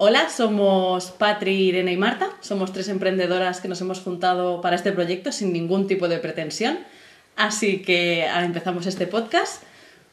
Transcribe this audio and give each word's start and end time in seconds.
Hola, 0.00 0.28
somos 0.30 1.10
Patri, 1.10 1.70
Irene 1.70 1.90
y 1.90 1.96
Marta. 1.96 2.30
Somos 2.40 2.72
tres 2.72 2.86
emprendedoras 2.86 3.60
que 3.60 3.66
nos 3.66 3.80
hemos 3.80 3.98
juntado 3.98 4.60
para 4.60 4.76
este 4.76 4.92
proyecto 4.92 5.32
sin 5.32 5.52
ningún 5.52 5.88
tipo 5.88 6.06
de 6.06 6.18
pretensión. 6.18 6.78
Así 7.34 7.82
que 7.82 8.24
empezamos 8.24 8.86
este 8.86 9.08
podcast 9.08 9.64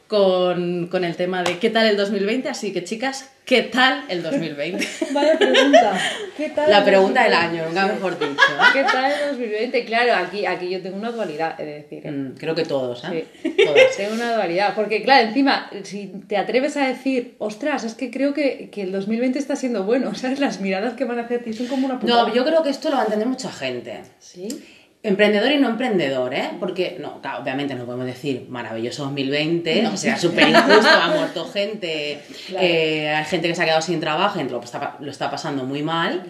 con, 0.08 0.88
con, 0.88 1.04
el 1.04 1.16
tema 1.16 1.44
de 1.44 1.60
qué 1.60 1.70
tal 1.70 1.86
el 1.86 1.98
2020. 1.98 2.50
Así 2.50 2.74
que, 2.74 2.84
chicas, 2.84 3.30
¿qué 3.46 3.64
tal 3.64 4.06
el 4.10 4.24
2020? 4.24 4.88
Vaya 5.14 5.38
pregunta. 5.38 6.00
¿Qué 6.36 6.50
tal 6.50 6.70
La 6.70 6.84
pregunta 6.84 7.24
del 7.24 7.34
año, 7.34 7.66
nunca 7.68 7.88
mejor 7.88 8.20
dicho. 8.20 8.42
¿Qué 8.74 8.84
tal 8.84 9.12
el 9.12 9.30
2020? 9.30 9.86
Claro, 9.86 10.14
aquí, 10.16 10.46
aquí 10.46 10.70
yo 10.70 10.82
tengo 10.82 10.98
una 10.98 11.12
dualidad, 11.12 11.60
es 11.60 11.84
decir. 11.84 12.06
¿eh? 12.06 12.12
Mm, 12.12 12.36
creo 12.38 12.56
que 12.56 12.66
todos, 12.66 13.04
¿eh? 13.06 13.26
Sí, 13.42 13.56
todos. 13.64 13.80
tengo 13.98 14.14
una 14.14 14.34
dualidad. 14.34 14.74
Porque, 14.76 15.04
claro, 15.04 15.28
encima, 15.28 15.70
si 15.84 16.08
te 16.28 16.38
atreves 16.38 16.76
a 16.78 16.88
decir, 16.88 17.36
ostras, 17.38 17.84
es 17.84 17.94
que 17.94 18.12
creo 18.12 18.34
que, 18.34 18.70
que 18.72 18.82
el 18.82 18.92
2020 18.92 19.40
está 19.40 19.56
siendo 19.56 19.84
bueno, 19.84 20.16
¿sabes? 20.16 20.40
Las 20.40 20.60
miradas 20.60 20.96
que 20.96 21.06
van 21.06 21.20
a 21.20 21.24
hacer 21.24 21.44
ti 21.44 21.54
son 21.54 21.68
como 21.68 21.86
una 21.86 22.00
puta. 22.00 22.14
No, 22.14 22.34
yo 22.34 22.44
creo 22.44 22.64
que 22.64 22.70
esto 22.70 22.90
lo 22.90 22.96
va 22.96 23.04
a 23.04 23.06
entender 23.06 23.28
mucha 23.28 23.52
gente. 23.52 24.02
¿Sí? 24.20 24.48
Emprendedor 25.08 25.52
y 25.52 25.58
no 25.58 25.70
emprendedor, 25.70 26.34
¿eh? 26.34 26.50
Porque, 26.60 26.98
no, 27.00 27.22
claro, 27.22 27.44
obviamente 27.44 27.76
no 27.76 27.86
podemos 27.86 28.06
decir 28.06 28.46
maravilloso 28.50 29.04
2020, 29.04 29.84
no. 29.84 29.94
o 29.94 29.98
sea, 29.98 30.18
súper 30.18 30.50
injusto, 30.50 30.90
ha 30.90 31.08
muerto 31.10 31.46
gente, 31.46 32.20
claro. 32.48 32.66
eh, 32.66 33.10
hay 33.10 33.26
gente 33.26 33.48
que 33.48 33.56
se 33.56 33.62
ha 33.62 33.66
quedado 33.66 33.82
sin 33.82 34.00
trabajo, 34.00 34.38
gente 34.38 34.52
lo 34.54 34.62
está, 34.62 34.98
lo 35.00 35.12
está 35.12 35.30
pasando 35.30 35.64
muy 35.64 35.84
mal, 35.84 36.24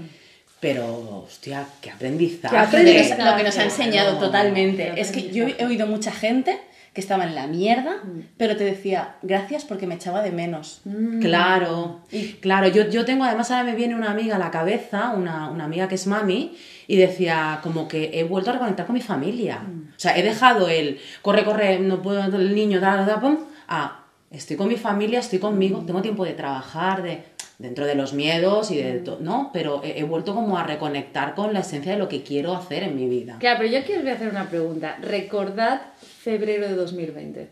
pero, 0.60 1.24
hostia, 1.26 1.66
qué 1.82 1.92
aprendizaje. 1.92 2.56
¿Qué 2.56 2.62
aprendizaje? 2.62 3.24
Lo 3.24 3.38
que 3.38 3.44
nos 3.44 3.58
ha 3.58 3.64
enseñado 3.64 4.18
totalmente. 4.18 4.94
Es 5.00 5.12
que 5.12 5.32
yo 5.32 5.46
he 5.48 5.66
oído 5.66 5.86
mucha 5.86 6.12
gente 6.12 6.60
que 6.96 7.02
estaba 7.02 7.26
en 7.26 7.36
la 7.36 7.46
mierda, 7.46 7.98
pero 8.38 8.56
te 8.56 8.64
decía, 8.64 9.18
gracias 9.22 9.66
porque 9.66 9.86
me 9.86 9.96
echaba 9.96 10.22
de 10.22 10.32
menos. 10.32 10.80
Mm. 10.86 11.20
Claro, 11.20 12.00
y 12.10 12.36
claro, 12.36 12.70
yo, 12.70 12.90
yo 12.90 13.04
tengo, 13.04 13.26
además 13.26 13.52
ahora 13.52 13.66
me 13.66 13.76
viene 13.76 13.96
una 13.96 14.12
amiga 14.12 14.38
a 14.38 14.40
la 14.40 14.50
cabeza, 14.50 15.10
una, 15.10 15.50
una 15.50 15.66
amiga 15.66 15.90
que 15.90 15.96
es 15.96 16.08
mami, 16.08 16.56
y 16.88 16.96
decía 16.96 17.60
como 17.62 17.90
que 17.90 18.12
he 18.14 18.24
vuelto 18.24 18.52
a 18.52 18.54
reconectar 18.54 18.86
con 18.86 18.94
mi 18.94 19.02
familia. 19.02 19.60
Mm. 19.60 19.90
O 19.90 20.00
sea, 20.00 20.18
he 20.18 20.24
dejado 20.24 20.70
el 20.70 20.98
corre, 21.22 21.44
corre, 21.44 21.80
no 21.80 22.02
puedo, 22.02 22.24
el 22.24 22.56
niño, 22.56 22.80
da, 22.80 23.04
da, 23.04 23.20
pum, 23.20 23.40
a 23.68 24.06
estoy 24.32 24.56
con 24.56 24.70
mi 24.70 24.78
familia, 24.78 25.20
estoy 25.20 25.40
conmigo, 25.40 25.84
tengo 25.86 26.02
tiempo 26.02 26.24
de 26.24 26.32
trabajar, 26.32 27.04
de 27.04 27.26
dentro 27.58 27.86
de 27.86 27.96
los 27.96 28.14
miedos 28.14 28.72
y 28.72 28.78
de 28.82 29.00
todo, 29.00 29.20
¿no? 29.22 29.52
Pero 29.54 29.82
he, 29.84 30.00
he, 30.00 30.04
vuelto 30.04 30.36
como 30.36 30.58
a 30.58 30.64
reconectar 30.64 31.36
con 31.36 31.54
la 31.54 31.62
esencia 31.62 31.94
de 31.94 31.98
lo 31.98 32.10
que 32.10 32.24
quiero 32.24 32.54
hacer 32.54 32.84
en 32.84 32.96
mi 32.96 33.08
vida. 33.08 33.38
Claro, 33.40 33.60
pero 33.60 33.72
yo 33.72 33.80
aquí 33.80 33.94
os 33.94 34.02
voy 34.02 34.12
a 34.12 34.16
hacer 34.16 34.30
una 34.30 34.50
pregunta. 34.50 34.98
Recordad 35.02 35.82
febrero 36.02 36.68
de 36.68 36.76
2020. 36.76 37.50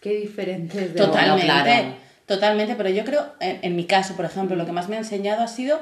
Qué 0.00 0.10
diferente 0.16 0.84
es 0.84 0.94
de 0.94 0.98
Totalmente, 0.98 1.46
claro. 1.46 1.94
totalmente, 2.26 2.74
pero 2.74 2.88
yo 2.88 3.04
creo, 3.04 3.26
en, 3.40 3.58
en 3.62 3.76
mi 3.76 3.84
caso, 3.86 4.14
por 4.14 4.24
ejemplo, 4.24 4.56
lo 4.56 4.66
que 4.66 4.72
más 4.72 4.88
me 4.88 4.96
ha 4.96 5.00
enseñado 5.00 5.42
ha 5.42 5.48
sido 5.48 5.80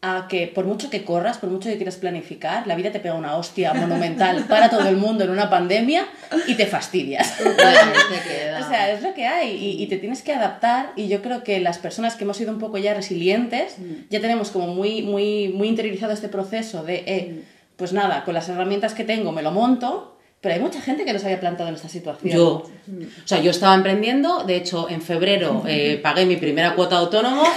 a 0.00 0.28
que 0.28 0.46
por 0.46 0.64
mucho 0.64 0.90
que 0.90 1.04
corras, 1.04 1.38
por 1.38 1.50
mucho 1.50 1.68
que 1.68 1.76
quieras 1.76 1.96
planificar, 1.96 2.68
la 2.68 2.76
vida 2.76 2.92
te 2.92 3.00
pega 3.00 3.14
una 3.14 3.36
hostia 3.36 3.74
monumental 3.74 4.44
para 4.44 4.70
todo 4.70 4.88
el 4.88 4.96
mundo 4.96 5.24
en 5.24 5.30
una 5.30 5.50
pandemia 5.50 6.06
y 6.46 6.54
te 6.54 6.66
fastidias. 6.66 7.34
o 7.40 8.68
sea, 8.68 8.92
es 8.92 9.02
lo 9.02 9.12
que 9.12 9.26
hay 9.26 9.50
y, 9.50 9.82
y, 9.82 9.86
te 9.88 9.96
tienes 9.96 10.22
que 10.22 10.32
adaptar 10.32 10.92
y 10.94 11.08
yo 11.08 11.20
creo 11.20 11.42
que 11.42 11.58
las 11.58 11.78
personas 11.78 12.14
que 12.14 12.22
hemos 12.22 12.36
sido 12.36 12.52
un 12.52 12.60
poco 12.60 12.78
ya 12.78 12.94
resilientes, 12.94 13.76
ya 14.08 14.20
tenemos 14.20 14.50
como 14.50 14.68
muy, 14.68 15.02
muy, 15.02 15.48
muy 15.48 15.66
interiorizado 15.66 16.12
este 16.12 16.28
proceso 16.28 16.84
de, 16.84 17.02
eh, 17.06 17.42
pues 17.76 17.92
nada, 17.92 18.24
con 18.24 18.34
las 18.34 18.48
herramientas 18.48 18.94
que 18.94 19.02
tengo 19.02 19.32
me 19.32 19.42
lo 19.42 19.50
monto, 19.50 20.16
pero 20.40 20.54
hay 20.54 20.60
mucha 20.60 20.80
gente 20.80 21.04
que 21.04 21.12
no 21.12 21.18
se 21.18 21.26
había 21.26 21.40
plantado 21.40 21.68
en 21.68 21.74
esta 21.74 21.88
situación. 21.88 22.32
Yo. 22.32 22.48
O 22.52 23.26
sea, 23.26 23.40
yo 23.40 23.50
estaba 23.50 23.74
emprendiendo, 23.74 24.44
de 24.44 24.56
hecho, 24.56 24.88
en 24.88 25.02
febrero 25.02 25.64
eh, 25.66 25.98
pagué 26.00 26.26
mi 26.26 26.36
primera 26.36 26.74
cuota 26.74 26.96
de 26.96 27.00
autónomo. 27.02 27.42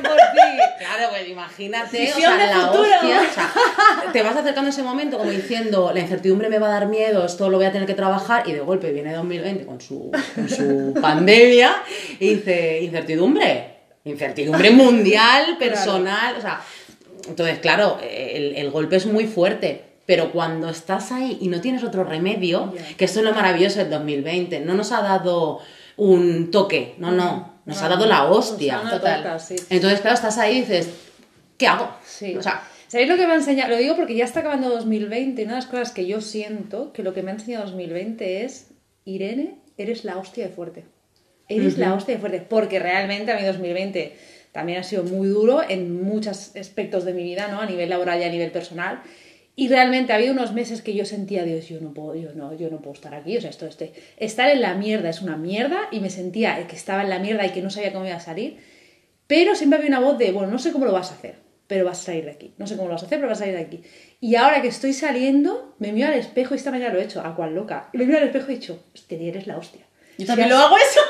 Por 0.00 0.16
ti. 0.16 0.40
Claro, 0.78 1.10
pues 1.10 1.28
imagínate, 1.28 2.12
o 2.12 2.16
sea, 2.16 2.36
la 2.36 2.70
hostia. 2.70 3.22
O 3.22 3.32
sea, 3.32 3.52
te 4.12 4.22
vas 4.22 4.36
acercando 4.36 4.68
a 4.68 4.70
ese 4.72 4.82
momento 4.82 5.16
como 5.16 5.30
diciendo, 5.30 5.92
la 5.94 6.00
incertidumbre 6.00 6.48
me 6.48 6.58
va 6.58 6.66
a 6.66 6.70
dar 6.70 6.86
miedo, 6.86 7.24
esto 7.24 7.48
lo 7.48 7.56
voy 7.56 7.66
a 7.66 7.72
tener 7.72 7.86
que 7.86 7.94
trabajar, 7.94 8.48
y 8.48 8.52
de 8.52 8.60
golpe 8.60 8.90
viene 8.92 9.14
2020 9.14 9.64
con 9.64 9.80
su, 9.80 10.10
con 10.34 10.48
su 10.48 10.94
pandemia 11.00 11.76
y 12.18 12.34
dice, 12.34 12.80
incertidumbre. 12.82 13.76
Incertidumbre 14.04 14.72
mundial, 14.72 15.56
personal, 15.58 16.34
claro. 16.34 16.38
o 16.38 16.40
sea. 16.42 16.60
Entonces, 17.28 17.60
claro, 17.60 17.98
el, 18.02 18.56
el 18.56 18.70
golpe 18.70 18.96
es 18.96 19.06
muy 19.06 19.26
fuerte. 19.26 19.92
Pero 20.04 20.32
cuando 20.32 20.68
estás 20.68 21.12
ahí 21.12 21.38
y 21.40 21.48
no 21.48 21.60
tienes 21.60 21.84
otro 21.84 22.02
remedio, 22.02 22.72
yeah. 22.72 22.96
que 22.96 23.04
esto 23.04 23.20
es 23.20 23.24
lo 23.24 23.32
maravilloso 23.32 23.78
del 23.78 23.90
2020, 23.90 24.60
no 24.60 24.74
nos 24.74 24.90
ha 24.90 25.00
dado 25.00 25.60
un 25.96 26.50
toque, 26.50 26.94
no, 26.98 27.12
no, 27.12 27.51
nos 27.64 27.80
no, 27.80 27.86
ha 27.86 27.88
dado 27.88 28.06
la 28.06 28.24
hostia. 28.24 28.80
Total. 28.90 29.38
Entonces, 29.70 30.00
claro, 30.00 30.14
estás 30.14 30.38
ahí 30.38 30.58
y 30.58 30.60
dices, 30.60 30.90
¿qué 31.56 31.66
hago? 31.66 31.94
Sí. 32.04 32.36
O 32.36 32.42
sea, 32.42 32.62
¿Sabéis 32.92 33.08
lo 33.08 33.16
que 33.16 33.26
me 33.26 33.32
ha 33.32 33.36
enseñado? 33.36 33.70
Lo 33.70 33.78
digo 33.78 33.96
porque 33.96 34.14
ya 34.14 34.26
está 34.26 34.40
acabando 34.40 34.68
2020 34.68 35.40
y 35.40 35.44
una 35.46 35.54
de 35.54 35.60
las 35.60 35.66
cosas 35.66 35.92
que 35.92 36.06
yo 36.06 36.20
siento 36.20 36.92
que 36.92 37.02
lo 37.02 37.14
que 37.14 37.22
me 37.22 37.30
ha 37.30 37.34
enseñado 37.34 37.64
2020 37.64 38.44
es, 38.44 38.66
Irene, 39.06 39.54
eres 39.78 40.04
la 40.04 40.18
hostia 40.18 40.46
de 40.46 40.52
fuerte. 40.52 40.84
Eres 41.48 41.72
uh 41.72 41.76
-huh. 41.76 41.80
la 41.80 41.94
hostia 41.94 42.16
de 42.16 42.20
fuerte. 42.20 42.44
Porque 42.46 42.78
realmente 42.80 43.32
a 43.32 43.36
mí 43.36 43.46
2020 43.46 44.14
también 44.52 44.78
ha 44.78 44.82
sido 44.82 45.04
muy 45.04 45.26
duro 45.28 45.62
en 45.66 46.02
muchos 46.04 46.54
aspectos 46.54 47.06
de 47.06 47.14
mi 47.14 47.22
vida, 47.22 47.48
¿no? 47.48 47.62
A 47.62 47.66
nivel 47.66 47.88
laboral 47.88 48.20
y 48.20 48.24
a 48.24 48.28
nivel 48.28 48.50
personal. 48.50 49.00
Y 49.54 49.68
realmente 49.68 50.12
ha 50.12 50.16
habido 50.16 50.32
unos 50.32 50.52
meses 50.52 50.80
que 50.80 50.94
yo 50.94 51.04
sentía, 51.04 51.44
Dios, 51.44 51.68
yo 51.68 51.80
no 51.80 51.92
puedo, 51.92 52.14
yo 52.14 52.32
no, 52.34 52.54
yo 52.54 52.70
no 52.70 52.78
puedo 52.78 52.94
estar 52.94 53.14
aquí, 53.14 53.36
o 53.36 53.40
sea, 53.40 53.50
esto, 53.50 53.66
este, 53.66 53.92
estar 54.16 54.48
en 54.48 54.62
la 54.62 54.74
mierda 54.74 55.10
es 55.10 55.20
una 55.20 55.36
mierda 55.36 55.88
y 55.90 56.00
me 56.00 56.08
sentía 56.08 56.66
que 56.66 56.76
estaba 56.76 57.02
en 57.02 57.10
la 57.10 57.18
mierda 57.18 57.44
y 57.44 57.50
que 57.50 57.60
no 57.60 57.68
sabía 57.68 57.92
cómo 57.92 58.06
iba 58.06 58.16
a 58.16 58.20
salir, 58.20 58.58
pero 59.26 59.54
siempre 59.54 59.78
había 59.78 59.90
una 59.90 60.00
voz 60.00 60.16
de, 60.16 60.32
bueno, 60.32 60.50
no 60.50 60.58
sé 60.58 60.72
cómo 60.72 60.86
lo 60.86 60.92
vas 60.92 61.10
a 61.10 61.14
hacer, 61.14 61.36
pero 61.66 61.84
vas 61.84 62.00
a 62.00 62.04
salir 62.04 62.24
de 62.24 62.30
aquí, 62.30 62.54
no 62.56 62.66
sé 62.66 62.76
cómo 62.76 62.88
lo 62.88 62.94
vas 62.94 63.02
a 63.02 63.06
hacer, 63.06 63.18
pero 63.18 63.28
vas 63.28 63.38
a 63.38 63.44
salir 63.44 63.56
de 63.56 63.62
aquí. 63.62 63.82
Y 64.20 64.36
ahora 64.36 64.62
que 64.62 64.68
estoy 64.68 64.94
saliendo, 64.94 65.74
me 65.78 65.92
miro 65.92 66.08
al 66.08 66.14
espejo 66.14 66.54
y 66.54 66.56
esta 66.56 66.70
mañana 66.70 66.94
lo 66.94 67.00
he 67.00 67.04
hecho, 67.04 67.20
a 67.20 67.36
cual 67.36 67.54
loca, 67.54 67.90
y 67.92 67.98
me 67.98 68.06
miro 68.06 68.18
al 68.18 68.24
espejo 68.24 68.50
y 68.50 68.54
he 68.54 68.58
dicho, 68.58 68.82
hostia, 68.94 69.18
eres 69.18 69.46
la 69.46 69.58
hostia. 69.58 69.82
Yo 70.16 70.26
también 70.26 70.48
o 70.48 70.50
sea, 70.50 70.58
lo 70.58 70.64
hago 70.64 70.76
eso. 70.78 71.00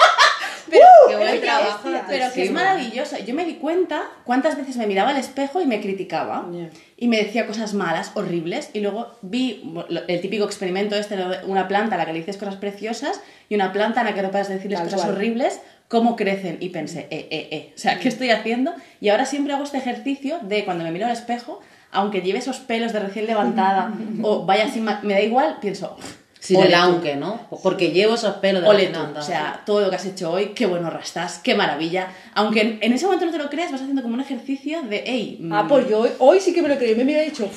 Pero, 0.73 0.85
uh, 0.85 1.11
qué 1.11 1.17
buen 1.17 1.41
trabajo 1.43 1.91
pero 2.09 2.33
que 2.33 2.45
es 2.45 2.51
maravilloso. 2.51 3.19
Yo 3.19 3.35
me 3.35 3.45
di 3.45 3.55
cuenta 3.57 4.09
cuántas 4.25 4.57
veces 4.57 4.77
me 4.79 4.87
miraba 4.87 5.11
al 5.11 5.19
espejo 5.19 5.61
y 5.61 5.67
me 5.67 5.83
criticaba 5.83 6.49
yeah. 6.51 6.71
y 6.97 7.09
me 7.09 7.19
decía 7.19 7.47
cosas 7.47 7.75
malas, 7.75 8.13
horribles, 8.15 8.71
y 8.73 8.81
luego 8.81 9.13
vi 9.21 9.71
el 10.09 10.21
típico 10.23 10.45
experimento 10.45 10.97
este 10.97 11.17
de 11.17 11.45
una 11.47 11.69
planta 11.69 11.97
a 11.97 11.99
la 11.99 12.07
que 12.07 12.15
le 12.15 12.21
dices 12.21 12.39
cosas 12.39 12.57
preciosas 12.57 13.21
y 13.51 13.55
una 13.55 13.71
planta 13.73 14.01
a 14.01 14.05
la 14.05 14.15
que 14.15 14.23
no 14.23 14.31
puedes 14.31 14.49
decirles 14.49 14.79
Tal 14.79 14.89
cosas 14.89 15.03
cual. 15.03 15.15
horribles, 15.15 15.61
cómo 15.89 16.17
crecen. 16.17 16.57
Y 16.61 16.71
pensé, 16.71 17.01
eh, 17.11 17.29
eh, 17.31 17.49
eh, 17.51 17.73
o 17.75 17.79
sea, 17.79 17.99
¿qué 17.99 18.09
estoy 18.09 18.31
haciendo? 18.31 18.73
Y 19.01 19.11
ahora 19.11 19.27
siempre 19.27 19.53
hago 19.53 19.65
este 19.65 19.77
ejercicio 19.77 20.39
de 20.41 20.65
cuando 20.65 20.85
me 20.85 20.91
miro 20.91 21.05
al 21.05 21.13
espejo, 21.13 21.61
aunque 21.91 22.23
lleve 22.23 22.39
esos 22.39 22.61
pelos 22.61 22.95
de 22.95 23.01
recién 23.01 23.27
levantada 23.27 23.93
o 24.23 24.47
vaya 24.47 24.65
así, 24.65 24.81
me 24.81 25.13
da 25.13 25.21
igual, 25.21 25.59
pienso, 25.61 25.99
Sí, 26.43 26.57
el 26.57 26.75
aunque, 26.75 27.15
¿no? 27.15 27.47
Porque 27.63 27.93
llevo 27.93 28.17
esos 28.17 28.35
pelos 28.39 28.65
de 28.65 28.69
Ole 28.69 28.87
tú. 28.89 28.99
O 29.17 29.23
sea, 29.23 29.63
todo 29.65 29.81
lo 29.81 29.91
que 29.91 29.95
has 29.95 30.05
hecho 30.07 30.33
hoy, 30.33 30.47
qué 30.47 30.67
bueno 30.67 30.91
rastás, 30.91 31.39
qué 31.39 31.55
maravilla. 31.55 32.09
Aunque 32.35 32.61
en, 32.63 32.79
en, 32.81 32.93
ese 32.93 33.05
momento 33.05 33.27
no 33.27 33.31
te 33.31 33.39
lo 33.39 33.49
creas, 33.49 33.71
vas 33.71 33.81
haciendo 33.81 34.03
como 34.03 34.15
un 34.15 34.21
ejercicio 34.23 34.83
de, 34.83 35.05
hey. 35.07 35.39
Ah, 35.53 35.67
pues 35.69 35.89
yo 35.89 36.01
hoy, 36.01 36.11
hoy 36.19 36.41
sí 36.41 36.53
que 36.53 36.61
me 36.61 36.69
lo 36.69 36.79
creo. 36.79 36.97
Me 36.97 37.05
hubiera 37.05 37.23
dicho. 37.23 37.49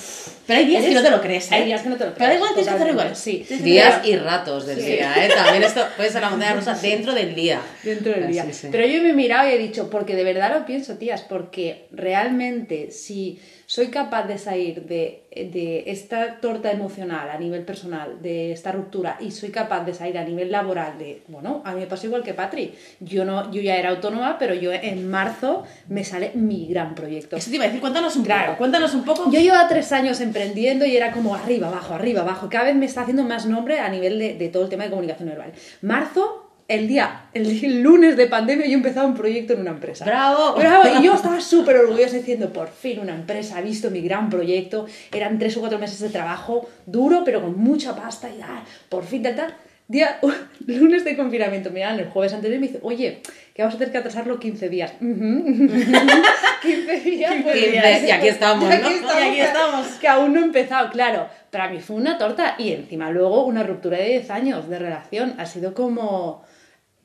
Pero 0.45 0.59
hay 0.59 0.67
días 0.67 0.85
que 0.85 0.93
no 0.93 1.01
te 1.01 1.09
lo 1.09 1.19
crees, 1.19 1.51
¿eh? 1.51 1.55
Hay 1.55 1.65
días 1.65 1.81
que 1.81 1.89
no 1.89 1.97
te 1.97 2.05
lo 2.05 2.13
crees. 2.13 2.17
Pero 2.19 2.29
da 2.29 2.35
igual, 2.35 2.49
tienes 2.53 2.67
que 2.67 2.75
hacerlo 2.75 2.93
igual. 2.93 3.15
Sí. 3.15 3.45
Días 3.63 4.05
y 4.05 4.15
ratos 4.17 4.67
del 4.67 4.79
sí. 4.79 4.85
día, 4.85 5.13
¿eh? 5.17 5.29
También 5.35 5.63
esto 5.63 5.81
puede 5.97 6.11
ser 6.11 6.21
la 6.21 6.29
montaña 6.29 6.53
rusa 6.53 6.75
dentro 6.75 7.15
del 7.15 7.33
día. 7.33 7.61
Dentro 7.81 8.11
del 8.11 8.27
día. 8.27 8.43
Sí, 8.45 8.53
sí. 8.53 8.67
Pero 8.71 8.85
yo 8.85 9.01
me 9.01 9.09
he 9.09 9.13
mirado 9.13 9.49
y 9.49 9.53
he 9.53 9.57
dicho, 9.57 9.89
porque 9.89 10.15
de 10.15 10.23
verdad 10.23 10.53
lo 10.53 10.63
pienso, 10.67 10.97
tías, 10.97 11.23
porque 11.23 11.87
realmente 11.91 12.91
si 12.91 13.39
soy 13.65 13.87
capaz 13.87 14.27
de 14.27 14.37
salir 14.37 14.83
de, 14.83 15.23
de, 15.35 15.83
esta 15.87 16.39
torta 16.39 16.71
emocional 16.71 17.29
a 17.29 17.37
nivel 17.37 17.63
personal, 17.63 18.21
de 18.21 18.51
esta 18.51 18.71
ruptura, 18.71 19.17
y 19.19 19.31
soy 19.31 19.49
capaz 19.49 19.83
de 19.85 19.93
salir 19.93 20.17
a 20.17 20.23
nivel 20.23 20.51
laboral 20.51 20.97
de, 20.97 21.23
bueno, 21.27 21.61
a 21.65 21.73
mí 21.73 21.81
me 21.81 21.87
pasó 21.87 22.07
igual 22.07 22.23
que 22.23 22.33
Patri. 22.33 22.73
Yo 22.99 23.25
no, 23.25 23.51
yo 23.51 23.61
ya 23.61 23.75
era 23.75 23.89
autónoma, 23.89 24.37
pero 24.37 24.53
yo 24.53 24.71
en 24.71 25.09
marzo 25.09 25.63
me 25.89 26.03
sale 26.03 26.31
mi 26.35 26.67
gran 26.67 26.95
proyecto. 26.95 27.35
Eso 27.35 27.49
te 27.49 27.57
iba 27.57 27.65
a 27.65 27.67
decir, 27.67 27.81
cuéntanos 27.81 28.15
un 28.15 28.23
claro. 28.23 28.45
poco, 28.47 28.57
cuéntanos 28.59 28.93
un 28.93 29.03
poco. 29.03 29.31
Yo 29.31 29.39
llevaba 29.39 29.67
tres 29.67 29.91
años 29.91 30.21
emprendiendo 30.21 30.85
y 30.85 30.95
era 30.95 31.11
como 31.11 31.35
arriba, 31.35 31.67
abajo, 31.67 31.93
arriba, 31.93 32.21
abajo. 32.21 32.49
Cada 32.49 32.65
vez 32.65 32.75
me 32.75 32.85
está 32.85 33.01
haciendo 33.01 33.23
más 33.23 33.45
nombre 33.45 33.79
a 33.79 33.89
nivel 33.89 34.19
de, 34.19 34.35
de 34.35 34.49
todo 34.49 34.63
el 34.63 34.69
tema 34.69 34.85
de 34.85 34.89
comunicación 34.89 35.29
verbal. 35.29 35.51
Marzo 35.81 36.44
el 36.67 36.87
día, 36.87 37.25
el 37.33 37.81
lunes 37.81 38.17
de 38.17 38.25
pandemia, 38.25 38.65
yo 38.65 38.73
empezaba 38.73 39.05
un 39.05 39.13
proyecto 39.13 39.53
en 39.53 39.61
una 39.61 39.71
empresa. 39.71 40.03
¡Bravo! 40.03 40.55
¡Bravo! 40.55 40.99
Y 40.99 41.03
yo 41.03 41.13
estaba 41.13 41.39
súper 41.39 41.77
orgullosa 41.77 42.17
diciendo, 42.17 42.51
por 42.51 42.69
fin 42.69 42.99
una 42.99 43.13
empresa 43.13 43.57
ha 43.57 43.61
visto 43.61 43.91
mi 43.91 44.01
gran 44.01 44.29
proyecto. 44.29 44.87
Eran 45.11 45.37
tres 45.37 45.55
o 45.57 45.59
cuatro 45.59 45.77
meses 45.77 45.99
de 45.99 46.09
trabajo 46.09 46.67
duro, 46.87 47.21
pero 47.23 47.41
con 47.41 47.57
mucha 47.59 47.95
pasta 47.95 48.29
y 48.29 48.39
tal. 48.39 48.63
Por 48.89 49.05
fin, 49.05 49.21
tal, 49.21 49.35
tal. 49.35 49.55
Día, 49.87 50.17
uh, 50.23 50.31
lunes 50.65 51.05
de 51.05 51.15
confinamiento, 51.15 51.69
me 51.69 51.83
el 51.83 52.09
jueves 52.09 52.33
anterior 52.33 52.57
y 52.57 52.61
me 52.61 52.67
dice, 52.67 52.79
oye, 52.81 53.21
que 53.53 53.61
vamos 53.61 53.75
a 53.75 53.77
tener 53.77 53.91
que 53.91 53.99
atrasarlo 53.99 54.39
15 54.39 54.69
días. 54.69 54.93
Uh 54.99 55.05
-huh. 55.05 56.23
15 56.63 56.99
días. 57.01 57.31
15 57.31 57.43
pues, 57.43 57.71
días 57.71 58.03
y 58.03 58.11
aquí 58.11 58.27
estamos, 58.27 58.67
y 58.67 58.73
aquí 58.73 58.93
estamos, 58.93 59.13
¿no? 59.13 59.19
Y 59.19 59.27
aquí 59.27 59.39
estamos. 59.41 59.87
Que 60.01 60.07
aún 60.07 60.33
no 60.33 60.39
he 60.39 60.43
empezado, 60.43 60.89
claro. 60.89 61.29
Para 61.51 61.69
mí 61.69 61.79
fue 61.79 61.95
una 61.97 62.17
torta 62.17 62.55
y 62.57 62.71
encima 62.71 63.11
luego 63.11 63.45
una 63.45 63.61
ruptura 63.61 63.99
de 63.99 64.09
10 64.09 64.31
años 64.31 64.67
de 64.67 64.79
relación. 64.79 65.35
Ha 65.37 65.45
sido 65.45 65.75
como 65.75 66.43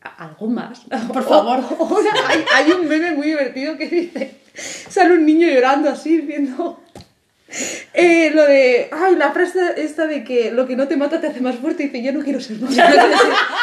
algo 0.01 0.47
más. 0.47 0.81
Por 1.13 1.23
favor. 1.23 1.61
Ahora 1.79 2.11
hay, 2.29 2.45
hay 2.55 2.73
un 2.73 2.89
meme 2.89 3.13
muy 3.13 3.29
divertido 3.29 3.77
que 3.77 3.89
dice, 3.89 4.41
sale 4.55 5.15
un 5.15 5.27
niño 5.27 5.49
llorando 5.49 5.91
así, 5.91 6.19
diciendo... 6.19 6.81
Eh, 7.95 8.31
lo 8.35 8.45
de. 8.47 8.89
Ay, 8.93 9.17
la 9.17 9.33
frase 9.33 9.59
esta 9.77 10.07
de 10.07 10.23
que 10.25 10.51
lo 10.53 10.67
que 10.67 10.77
no 10.77 10.87
te 10.89 10.97
mata 10.97 11.21
te 11.21 11.27
hace 11.27 11.41
más 11.41 11.57
fuerte. 11.57 11.83
Y 11.83 11.87
dice, 11.89 12.03
yo 12.03 12.13
no 12.13 12.21
quiero 12.21 12.41
ser 12.41 12.59
más 12.59 12.75
fuerte. 12.75 13.01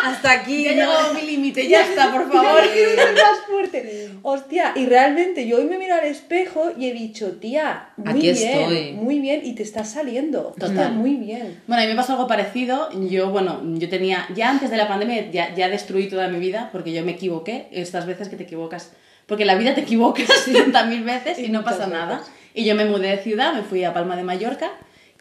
Hasta 0.04 0.32
aquí. 0.32 0.64
Ya 0.64 0.72
he 0.72 0.76
llegado 0.76 1.10
a 1.10 1.14
mi 1.14 1.22
límite, 1.22 1.68
ya 1.68 1.82
está, 1.82 2.12
por 2.12 2.32
favor. 2.32 2.62
Yo 2.62 2.66
no 2.68 2.72
quiero 2.74 2.92
ser 2.96 3.14
más 3.24 3.40
fuerte. 3.48 4.10
Hostia, 4.24 4.74
y 4.76 4.86
realmente 4.86 5.48
yo 5.48 5.58
hoy 5.58 5.66
me 5.66 5.78
miro 5.78 5.96
al 5.96 6.04
espejo 6.06 6.72
y 6.78 6.90
he 6.90 6.94
dicho, 6.94 7.34
tía, 7.34 7.90
muy 7.98 8.10
Aquí 8.10 8.22
bien. 8.32 8.36
estoy. 8.36 8.92
Muy 8.94 9.20
bien, 9.20 9.42
y 9.44 9.54
te 9.56 9.64
está 9.64 9.86
saliendo. 9.86 10.54
Está 10.58 10.68
Total. 10.68 10.94
muy 10.94 11.16
bien. 11.16 11.62
Bueno, 11.68 11.82
a 11.84 11.86
mí 11.86 11.92
me 11.92 11.96
pasó 11.96 12.14
algo 12.14 12.28
parecido. 12.28 12.90
Yo, 13.10 13.30
bueno, 13.30 13.62
yo 13.76 13.88
tenía, 13.90 14.28
ya 14.36 14.50
antes 14.50 14.70
de 14.70 14.78
la 14.78 14.88
pandemia, 14.88 15.32
ya, 15.32 15.56
ya 15.56 15.70
destruí 15.70 16.10
toda 16.10 16.28
mi 16.28 16.40
vida 16.40 16.70
porque 16.72 16.92
yo 16.92 17.04
me 17.06 17.14
equivoqué. 17.14 17.68
Estas 17.72 18.06
veces 18.06 18.28
que 18.30 18.36
te 18.36 18.44
equivocas, 18.44 18.92
porque 19.26 19.46
la 19.46 19.56
vida 19.56 19.74
te 19.76 19.82
equivocas 19.82 20.28
60.000 20.48 21.04
veces 21.06 21.40
y 21.40 21.50
no 21.50 21.64
pasa 21.64 21.88
nada. 21.88 22.22
Y 22.58 22.66
yo 22.66 22.76
me 22.76 22.86
mudé 22.86 23.10
de 23.16 23.18
ciudad, 23.20 23.54
me 23.54 23.62
fui 23.62 23.84
a 23.84 23.94
Palma 23.94 24.16
de 24.16 24.24
Mallorca 24.24 24.72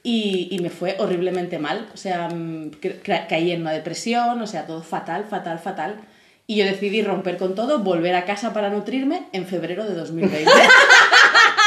y, 0.03 0.49
y 0.51 0.59
me 0.61 0.71
fue 0.71 0.97
horriblemente 0.99 1.59
mal. 1.59 1.87
O 1.93 1.97
sea, 1.97 2.29
mm, 2.29 2.71
ca- 2.83 3.01
ca- 3.05 3.27
caí 3.27 3.53
en 3.53 3.61
una 3.61 3.73
depresión, 3.73 4.41
o 4.41 4.47
sea, 4.47 4.67
todo 4.67 4.83
fatal, 4.83 5.27
fatal, 5.29 5.59
fatal. 5.59 5.97
Y 6.47 6.57
yo 6.57 6.65
decidí 6.65 7.03
romper 7.03 7.37
con 7.39 7.55
todo, 7.55 7.81
volver 7.81 8.15
a 8.15 8.25
casa 8.25 8.53
para 8.53 8.71
nutrirme 8.71 9.25
en 9.33 9.47
febrero 9.47 9.85
de 9.85 9.95
2020. 9.95 10.51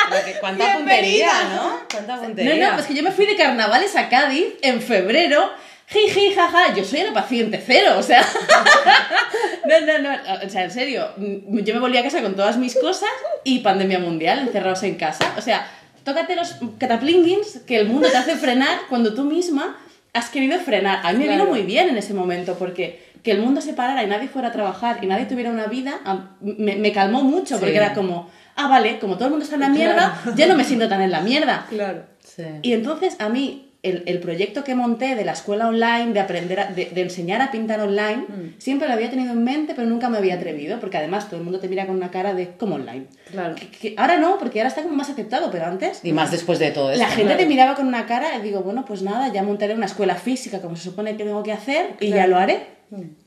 Pero 0.09 0.25
que 0.25 0.39
cuánta 0.39 0.73
puntería, 0.77 1.31
¿no? 1.53 1.79
Cuánta 1.91 2.15
No, 2.15 2.21
puntería. 2.23 2.69
no, 2.69 2.75
pues 2.75 2.87
que 2.87 2.93
yo 2.95 3.03
me 3.03 3.11
fui 3.11 3.25
de 3.25 3.35
carnavales 3.35 3.95
a 3.95 4.09
Cádiz 4.09 4.45
en 4.61 4.81
febrero. 4.81 5.49
Jiji, 5.91 6.33
jaja, 6.35 6.73
yo 6.75 6.83
soy 6.83 7.01
la 7.03 7.13
paciente 7.13 7.61
cero, 7.65 7.95
o 7.97 8.03
sea. 8.03 8.21
no, 9.65 9.85
no, 9.85 9.99
no, 9.99 10.09
o 10.45 10.49
sea, 10.49 10.63
en 10.65 10.71
serio. 10.71 11.07
mm, 11.17 11.59
Yo 11.59 11.73
me 11.73 11.79
volví 11.79 11.97
a 11.97 12.03
casa 12.03 12.21
con 12.21 12.35
todas 12.35 12.57
mis 12.57 12.75
cosas 12.75 13.09
y 13.43 13.59
pandemia 13.59 13.99
mundial, 13.99 14.39
encerrados 14.39 14.83
en 14.83 14.95
casa. 14.95 15.33
O 15.37 15.41
sea, 15.41 15.67
tócate 16.03 16.35
los 16.35 16.55
cataplinguins 16.77 17.61
que 17.65 17.77
el 17.77 17.87
mundo 17.87 18.07
te 18.09 18.17
hace 18.17 18.35
frenar 18.35 18.81
cuando 18.89 19.13
tú 19.15 19.23
misma 19.23 19.77
has 20.13 20.29
querido 20.29 20.59
frenar. 20.59 20.99
A 21.03 21.11
mí 21.11 21.17
me 21.19 21.23
vino 21.25 21.35
Claro. 21.37 21.49
muy 21.49 21.63
bien 21.63 21.89
en 21.89 21.97
ese 21.97 22.13
momento 22.13 22.55
porque 22.57 23.07
que 23.23 23.31
el 23.31 23.39
mundo 23.41 23.59
se 23.59 23.73
parara 23.73 24.03
y 24.03 24.07
nadie 24.07 24.27
fuera 24.29 24.47
a 24.47 24.51
trabajar 24.51 24.99
y 25.01 25.07
nadie 25.07 25.25
tuviera 25.25 25.49
una 25.49 25.65
vida, 25.67 25.99
me, 26.41 26.75
me 26.77 26.91
calmó 26.93 27.21
mucho 27.23 27.55
porque 27.57 27.71
Sí. 27.73 27.77
era 27.77 27.93
como, 27.93 28.29
ah, 28.55 28.67
vale, 28.69 28.97
como 28.99 29.15
todo 29.15 29.25
el 29.25 29.31
mundo 29.31 29.43
está 29.43 29.55
en 29.55 29.61
la 29.61 29.69
mierda, 29.69 30.21
ya 30.35 30.47
no 30.47 30.55
me 30.55 30.63
siento 30.63 30.87
tan 30.87 31.01
en 31.01 31.11
la 31.11 31.19
mierda. 31.21 31.65
Claro. 31.69 32.03
Sí. 32.23 32.43
Y 32.61 32.73
entonces 32.73 33.17
a 33.19 33.27
mí 33.27 33.68
el, 33.81 34.03
el 34.07 34.19
proyecto 34.19 34.63
que 34.65 34.75
monté 34.75 35.15
de 35.15 35.23
la 35.23 35.31
escuela 35.31 35.67
online, 35.69 36.11
de 36.11 36.19
aprender, 36.19 36.59
a- 36.59 36.65
de, 36.71 36.85
de 36.93 37.01
enseñar 37.01 37.41
a 37.41 37.49
pintar 37.49 37.79
online, 37.79 38.25
siempre 38.57 38.87
lo 38.89 38.93
había 38.93 39.09
tenido 39.09 39.31
en 39.31 39.41
mente, 39.43 39.73
pero 39.73 39.87
nunca 39.87 40.09
me 40.09 40.17
había 40.17 40.35
atrevido, 40.35 40.79
porque 40.81 40.97
además 40.97 41.27
todo 41.29 41.37
el 41.37 41.43
mundo 41.43 41.59
te 41.61 41.69
mira 41.69 41.87
con 41.87 41.95
una 41.95 42.11
cara 42.11 42.33
de 42.33 42.49
como 42.57 42.75
online. 42.75 43.05
Claro. 43.31 43.55
Que- 43.55 43.67
que 43.69 43.93
ahora 43.97 44.17
no, 44.17 44.37
porque 44.37 44.59
ahora 44.59 44.67
está 44.67 44.83
como 44.83 44.95
más 44.95 45.09
aceptado, 45.09 45.49
pero 45.49 45.65
antes 45.65 46.01
Y 46.03 46.11
más 46.11 46.29
después 46.31 46.59
de 46.59 46.71
todo 46.71 46.91
esto. 46.91 47.01
la 47.03 47.09
gente 47.09 47.23
claro. 47.23 47.39
te 47.39 47.45
miraba 47.45 47.75
con 47.75 47.87
una 47.87 48.05
cara 48.05 48.35
y 48.37 48.41
digo, 48.41 48.61
bueno, 48.61 48.83
pues 48.85 49.01
nada, 49.01 49.31
ya 49.31 49.43
montaré 49.43 49.73
una 49.75 49.85
escuela 49.85 50.15
física 50.15 50.59
como 50.61 50.75
se 50.75 50.83
supone 50.83 51.15
que 51.15 51.23
tengo 51.23 51.41
que 51.43 51.53
hacer 51.53 51.95
y 52.01 52.09
ya 52.09 52.27
lo 52.27 52.37
haré. 52.37 52.79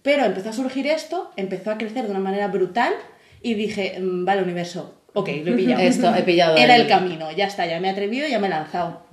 Pero 0.02 0.24
empezó 0.24 0.50
a 0.50 0.52
surgir 0.52 0.86
esto, 0.86 1.30
empezó 1.36 1.70
a 1.70 1.78
crecer 1.78 2.04
de 2.04 2.10
una 2.10 2.18
manera 2.20 2.48
brutal 2.48 2.92
y 3.40 3.54
dije, 3.54 3.98
mm, 4.00 4.24
vale, 4.24 4.42
universo, 4.42 5.00
ok, 5.14 5.28
lo 5.44 5.52
he 5.52 5.56
pillado. 5.56 5.80
Esto, 5.82 6.14
he 6.14 6.22
pillado 6.24 6.56
Era 6.56 6.74
el- 6.76 6.82
el 6.82 6.88
camino, 6.88 7.30
ya 7.32 7.46
está, 7.46 7.64
ya 7.64 7.80
me 7.80 7.88
he 7.88 7.90
atrevido, 7.92 8.26
ya 8.28 8.38
me 8.38 8.48
he 8.48 8.50
lanzado. 8.50 9.06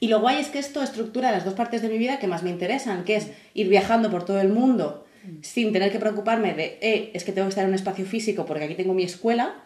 Y 0.00 0.08
lo 0.08 0.20
guay 0.20 0.38
es 0.38 0.48
que 0.48 0.58
esto 0.58 0.82
estructura 0.82 1.30
las 1.30 1.44
dos 1.44 1.54
partes 1.54 1.82
de 1.82 1.88
mi 1.88 1.98
vida 1.98 2.18
que 2.18 2.26
más 2.26 2.42
me 2.42 2.50
interesan, 2.50 3.04
que 3.04 3.16
es 3.16 3.28
ir 3.54 3.68
viajando 3.68 4.10
por 4.10 4.24
todo 4.24 4.40
el 4.40 4.48
mundo 4.48 5.06
sin 5.42 5.70
tener 5.74 5.92
que 5.92 5.98
preocuparme 5.98 6.54
de, 6.54 6.78
eh, 6.80 7.10
es 7.12 7.24
que 7.24 7.32
tengo 7.32 7.46
que 7.46 7.50
estar 7.50 7.62
en 7.64 7.68
un 7.68 7.74
espacio 7.74 8.06
físico 8.06 8.46
porque 8.46 8.64
aquí 8.64 8.74
tengo 8.74 8.94
mi 8.94 9.02
escuela, 9.02 9.56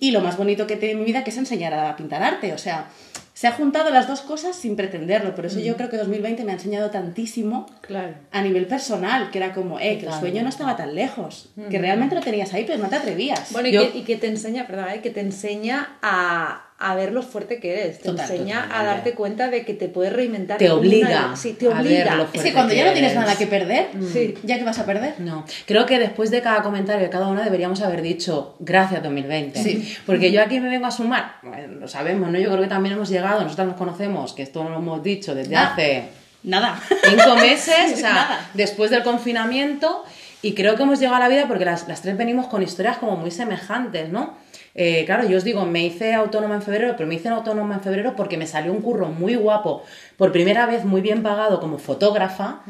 y 0.00 0.10
lo 0.10 0.20
más 0.20 0.36
bonito 0.36 0.66
que 0.66 0.74
tiene 0.76 0.96
mi 0.96 1.04
vida 1.04 1.22
que 1.22 1.30
es 1.30 1.38
enseñar 1.38 1.72
a 1.72 1.94
pintar 1.94 2.20
arte. 2.24 2.52
O 2.52 2.58
sea, 2.58 2.88
se 3.32 3.46
ha 3.46 3.52
juntado 3.52 3.90
las 3.90 4.08
dos 4.08 4.22
cosas 4.22 4.56
sin 4.56 4.74
pretenderlo. 4.74 5.36
Por 5.36 5.46
eso 5.46 5.60
yo 5.60 5.76
creo 5.76 5.88
que 5.88 5.98
2020 5.98 6.42
me 6.44 6.50
ha 6.50 6.54
enseñado 6.56 6.90
tantísimo 6.90 7.66
Claro. 7.82 8.14
a 8.32 8.42
nivel 8.42 8.66
personal, 8.66 9.30
que 9.30 9.38
era 9.38 9.52
como, 9.54 9.78
eh, 9.78 9.98
que 10.00 10.06
el 10.06 10.12
sueño 10.14 10.42
no 10.42 10.48
estaba 10.48 10.76
tan 10.76 10.96
lejos, 10.96 11.50
que 11.70 11.78
realmente 11.78 12.16
lo 12.16 12.20
tenías 12.20 12.52
ahí, 12.52 12.64
pero 12.66 12.82
no 12.82 12.88
te 12.88 12.96
atrevías. 12.96 13.52
Bueno, 13.52 13.68
y, 13.68 13.72
Yo- 13.72 13.92
que, 13.92 13.98
y 13.98 14.02
que 14.02 14.16
te 14.16 14.26
enseña, 14.26 14.66
perdón, 14.66 14.88
¿eh? 14.94 15.00
que 15.00 15.10
te 15.10 15.20
enseña 15.20 15.96
a, 16.02 16.73
a 16.90 16.94
ver 16.94 17.12
lo 17.12 17.22
fuerte 17.22 17.58
que 17.60 17.72
eres. 17.80 17.98
Te 17.98 18.08
Total, 18.10 18.30
enseña 18.30 18.58
a 18.58 18.62
totalmente. 18.62 18.86
darte 18.94 19.14
cuenta 19.14 19.48
de 19.50 19.64
que 19.64 19.74
te 19.74 19.88
puedes 19.88 20.12
reinventar. 20.12 20.58
Te 20.58 20.70
obliga 20.70 21.26
una- 21.26 21.36
Sí, 21.36 21.52
te 21.54 21.66
a 21.66 21.70
obliga. 21.80 22.04
ver 22.04 22.14
lo 22.16 22.22
es 22.24 22.28
fuerte 22.30 22.48
que 22.48 22.52
cuando 22.54 22.74
ya 22.74 22.82
que 22.82 22.86
no 22.88 22.92
tienes 22.94 23.12
eres. 23.12 23.22
nada 23.24 23.36
que 23.38 23.46
perder, 23.46 23.88
Sí. 24.12 24.34
¿ya 24.42 24.58
que 24.58 24.64
vas 24.64 24.78
a 24.78 24.86
perder? 24.86 25.14
No, 25.18 25.44
creo 25.66 25.86
que 25.86 25.98
después 25.98 26.30
de 26.30 26.42
cada 26.42 26.62
comentario 26.62 27.02
de 27.02 27.10
cada 27.10 27.26
una 27.28 27.42
deberíamos 27.42 27.80
haber 27.82 28.02
dicho 28.02 28.56
gracias 28.60 29.02
2020. 29.02 29.62
Sí. 29.62 29.96
Porque 30.06 30.30
yo 30.32 30.42
aquí 30.42 30.60
me 30.60 30.68
vengo 30.68 30.86
a 30.86 30.90
sumar, 30.90 31.36
bueno, 31.42 31.74
lo 31.80 31.88
sabemos, 31.88 32.30
¿no? 32.30 32.38
Yo 32.38 32.50
creo 32.50 32.62
que 32.62 32.68
también 32.68 32.94
hemos 32.94 33.08
llegado, 33.08 33.42
nosotros 33.42 33.66
nos 33.68 33.76
conocemos, 33.76 34.32
que 34.32 34.42
esto 34.42 34.62
lo 34.64 34.76
hemos 34.78 35.02
dicho 35.02 35.34
desde 35.34 35.56
Ah. 35.56 35.72
hace 35.72 36.04
Nada. 36.42 36.78
cinco 37.08 37.36
meses, 37.36 37.74
o 37.94 37.96
sea, 37.96 38.12
Nada. 38.12 38.50
después 38.54 38.90
del 38.90 39.02
confinamiento, 39.02 40.04
y 40.42 40.52
creo 40.54 40.76
que 40.76 40.82
hemos 40.82 40.98
llegado 41.00 41.16
a 41.16 41.20
la 41.20 41.28
vida 41.28 41.46
porque 41.48 41.64
las, 41.64 41.88
las 41.88 42.02
tres 42.02 42.16
venimos 42.18 42.46
con 42.48 42.62
historias 42.62 42.98
como 42.98 43.16
muy 43.16 43.30
semejantes, 43.30 44.10
¿no? 44.10 44.34
Eh, 44.76 45.04
claro, 45.06 45.28
yo 45.28 45.36
os 45.38 45.44
digo, 45.44 45.64
me 45.66 45.84
hice 45.84 46.14
autónoma 46.14 46.56
en 46.56 46.62
febrero, 46.62 46.94
pero 46.96 47.06
me 47.08 47.14
hice 47.14 47.28
autónoma 47.28 47.74
en 47.76 47.80
febrero 47.80 48.14
porque 48.16 48.36
me 48.36 48.46
salió 48.46 48.72
un 48.72 48.82
curro 48.82 49.08
muy 49.08 49.36
guapo, 49.36 49.84
por 50.16 50.32
primera 50.32 50.66
vez 50.66 50.84
muy 50.84 51.00
bien 51.00 51.22
pagado 51.22 51.60
como 51.60 51.78
fotógrafa. 51.78 52.62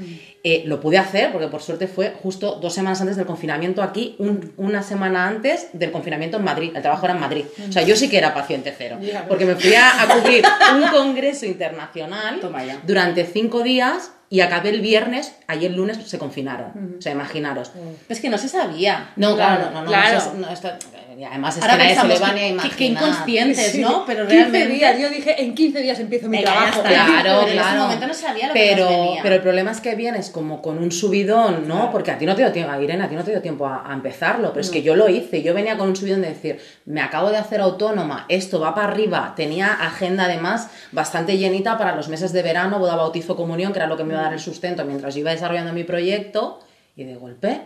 Eh, 0.47 0.65
lo 0.67 0.81
pude 0.81 0.99
hacer 0.99 1.33
porque 1.33 1.49
por 1.49 1.63
suerte 1.63 1.87
fue 1.87 2.13
justo 2.23 2.57
dos 2.57 2.75
semanas 2.75 3.01
antes 3.01 3.17
del 3.17 3.25
confinamiento 3.25 3.83
aquí, 3.83 4.17
un- 4.19 4.53
una 4.59 4.83
semana 4.83 5.27
antes 5.27 5.69
del 5.73 5.91
confinamiento 5.91 6.37
en 6.37 6.45
Madrid. 6.45 6.73
El 6.75 6.83
trabajo 6.83 7.07
era 7.07 7.15
en 7.15 7.21
Madrid. 7.21 7.45
O 7.69 7.73
sea, 7.73 7.83
yo 7.83 7.97
sí 7.97 8.11
que 8.11 8.19
era 8.19 8.35
paciente 8.35 8.75
cero. 8.77 8.99
Porque 9.27 9.47
me 9.47 9.55
fui 9.57 9.73
a, 9.75 10.03
a 10.03 10.07
cubrir 10.15 10.45
un 10.77 10.89
congreso 10.91 11.47
internacional 11.47 12.39
durante 12.87 13.25
cinco 13.25 13.63
días 13.63 14.11
y 14.29 14.41
acabé 14.41 14.71
el 14.71 14.81
viernes, 14.81 15.35
ayer 15.47 15.71
lunes 15.71 15.97
se 16.07 16.19
confinaron. 16.19 16.97
O 16.99 17.01
sea, 17.01 17.13
imaginaros. 17.13 17.73
Es 18.11 18.21
que 18.21 18.29
no 18.29 18.37
se 18.37 18.49
sabía. 18.49 19.13
No, 19.17 19.35
claro, 19.37 19.67
no, 19.67 19.71
no, 19.71 19.81
no, 19.85 19.87
Claro. 19.89 20.33
no, 20.39 20.49
esto- 20.51 20.71
y 21.19 21.25
además 21.25 21.57
es 21.57 21.63
Ahora 21.63 21.75
que 21.77 21.83
nadie 21.85 21.95
se 21.95 22.01
pensamos 22.01 22.21
le 22.21 22.27
va 22.27 22.35
que- 22.35 22.53
ni 22.53 22.59
a 22.59 22.63
que- 22.63 22.77
que 22.77 22.85
inconscientes, 22.85 23.73
Sí. 23.73 23.81
¿no? 23.81 24.05
Pero 24.07 24.27
15 24.27 24.35
realmente... 24.43 24.69
días, 24.75 24.99
yo 24.99 25.11
dije, 25.11 25.43
en 25.43 25.55
15 25.55 25.81
días 25.81 25.99
empiezo 26.01 26.29
mi 26.29 26.43
trabajo. 26.43 26.83
Claro, 26.83 27.13
Pero 27.23 27.41
en 27.43 27.47
ese 27.49 27.57
claro. 27.57 27.81
momento 27.83 28.07
no 28.07 28.15
sabía 28.15 28.49
lo 28.49 28.55
que 28.55 28.61
pero, 28.61 28.85
nos 28.91 28.91
venía. 29.07 29.23
pero 29.23 29.35
el 29.37 29.41
problema 29.43 29.71
es 29.71 29.81
que 29.81 29.95
vienes 29.95 30.31
como 30.31 30.61
con 30.63 30.79
un 30.79 30.91
subidón, 30.93 31.69
¿no? 31.69 31.91
Porque 31.91 32.11
a 32.11 32.19
ti 32.19 32.27
no 32.27 32.35
te 32.35 32.43
dio 32.43 32.53
tiempo, 32.53 32.75
Irene, 32.81 33.05
a 33.05 33.09
ti 33.09 33.15
no 33.15 33.25
te 33.25 33.31
dio 33.31 33.41
tiempo 33.43 33.67
a, 33.67 33.89
a 33.91 33.93
empezarlo, 33.95 34.51
pero 34.51 34.61
es 34.61 34.71
que 34.71 34.83
yo 34.83 34.97
lo 34.97 35.09
hice. 35.09 35.43
Yo 35.43 35.55
venía 35.55 35.77
con 35.77 35.89
un 35.89 35.97
subidón 35.97 36.23
de 36.23 36.29
decir, 36.29 36.61
me 36.85 37.01
acabo 37.01 37.31
de 37.31 37.37
hacer 37.39 37.61
autónoma, 37.61 38.27
esto 38.29 38.61
va 38.61 38.75
para 38.75 38.89
arriba. 38.89 39.33
Tenía 39.37 39.73
agenda 39.73 40.25
además 40.25 40.69
bastante 40.93 41.39
llenita 41.39 41.79
para 41.79 41.95
los 41.95 42.09
meses 42.09 42.33
de 42.33 42.43
verano, 42.43 42.79
boda, 42.79 42.97
bautizo, 42.97 43.37
comunión, 43.37 43.73
que 43.73 43.79
era 43.79 43.87
lo 43.87 43.97
que 43.97 44.05
me 44.05 44.13
iba 44.15 44.21
a 44.21 44.25
dar 44.25 44.33
el 44.33 44.41
sustento 44.41 44.85
mientras 44.85 45.15
yo 45.15 45.21
iba 45.21 45.31
desarrollando 45.31 45.73
mi 45.73 45.85
proyecto. 45.85 46.61
Y 46.97 47.03
de 47.03 47.17
golpe, 47.17 47.63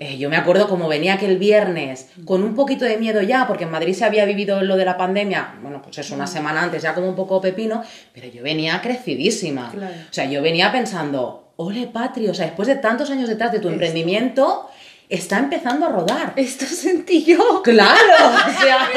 eh, 0.00 0.18
yo 0.18 0.28
me 0.28 0.36
acuerdo 0.36 0.68
como 0.68 0.86
venía 0.86 1.14
aquel 1.14 1.38
viernes 1.38 2.10
con 2.26 2.42
un 2.42 2.54
poquito 2.54 2.84
de 2.84 2.98
miedo 2.98 3.22
ya, 3.22 3.46
porque 3.46 3.64
en 3.64 3.70
Madrid 3.70 3.94
se 3.94 4.04
había 4.04 4.26
vivido 4.26 4.60
lo 4.60 4.76
de 4.76 4.84
la 4.84 4.98
pandemia, 4.98 5.54
bueno, 5.62 5.80
pues 5.80 5.96
eso, 5.96 6.14
una 6.14 6.26
semana 6.26 6.62
antes, 6.62 6.82
ya 6.82 6.94
como 6.94 7.08
un 7.08 7.16
poco 7.16 7.40
pepino, 7.40 7.82
pero 8.12 8.28
yo 8.28 8.42
venía 8.42 8.82
crecidísima. 8.82 9.70
Claro. 9.70 9.94
O 10.10 10.12
sea, 10.12 10.26
yo 10.26 10.42
venía 10.42 10.70
pensando, 10.72 11.52
ole 11.56 11.86
Patri, 11.86 12.28
o 12.28 12.34
sea, 12.34 12.44
después 12.44 12.68
de 12.68 12.76
tantos 12.76 13.10
años 13.10 13.30
detrás 13.30 13.50
de 13.50 13.60
tu 13.60 13.68
emprendimiento, 13.68 14.68
está 15.08 15.38
empezando 15.38 15.86
a 15.86 15.88
rodar. 15.90 16.32
Esto 16.36 16.66
sentí 16.66 17.24
yo. 17.24 17.62
Claro, 17.62 18.14
o 18.46 18.60
sea, 18.62 18.88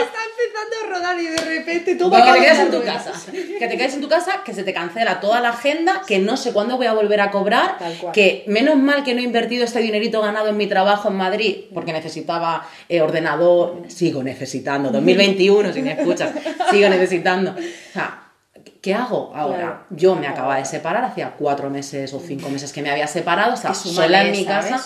empezando 0.46 0.76
a 0.84 0.98
rodar 0.98 1.20
y 1.20 1.28
de 1.28 1.38
repente 1.38 1.96
tú 1.96 2.10
que 2.10 2.22
te 2.22 2.40
quedes 2.40 2.60
en 2.60 2.72
tu 2.72 2.84
casa. 2.84 3.12
Que 3.32 3.68
te 3.68 3.78
quedes 3.78 3.94
en 3.94 4.02
tu 4.02 4.08
casa, 4.08 4.42
que 4.44 4.54
se 4.54 4.64
te 4.64 4.74
cancela 4.74 5.20
toda 5.20 5.40
la 5.42 5.50
agenda, 5.50 6.02
que 6.08 6.20
no 6.20 6.38
sé 6.38 6.54
cuándo 6.54 6.78
voy 6.78 6.88
a 6.88 6.94
volver 6.94 7.22
a 7.22 7.32
cobrar, 7.32 7.78
que 8.14 8.44
menos 8.48 8.78
mal 8.78 9.04
que 9.04 9.14
no 9.14 9.20
he 9.20 9.24
invertido 9.24 9.64
este 9.64 9.80
dinerito 9.80 10.22
ganado 10.22 10.50
en 10.50 10.58
mi 10.58 10.68
trabajo 10.68 11.10
en 11.10 11.16
Madrid, 11.16 11.66
porque 11.74 11.94
necesitaba 11.94 12.68
eh, 12.88 13.02
ordenador, 13.02 13.84
sigo 13.88 14.24
necesitando, 14.24 14.90
2021, 14.92 15.74
si 15.74 15.82
me 15.82 15.94
escuchas, 15.94 16.32
sigo 16.72 16.90
necesitando. 16.90 17.52
O 17.52 17.94
sea, 17.94 18.24
¿qué 18.82 18.94
hago 18.94 19.32
ahora? 19.36 19.58
Claro. 19.58 19.86
Yo 19.90 20.16
me 20.16 20.28
acababa 20.28 20.58
de 20.58 20.66
separar, 20.66 21.04
hacía 21.04 21.36
cuatro 21.38 21.70
meses 21.70 22.14
o 22.14 22.20
cinco 22.20 22.50
meses 22.50 22.72
que 22.72 22.82
me 22.82 22.90
había 22.90 23.08
separado, 23.08 23.54
estaba 23.54 23.74
sola 23.74 24.24
en 24.24 24.32
mi 24.32 24.46
casa. 24.46 24.82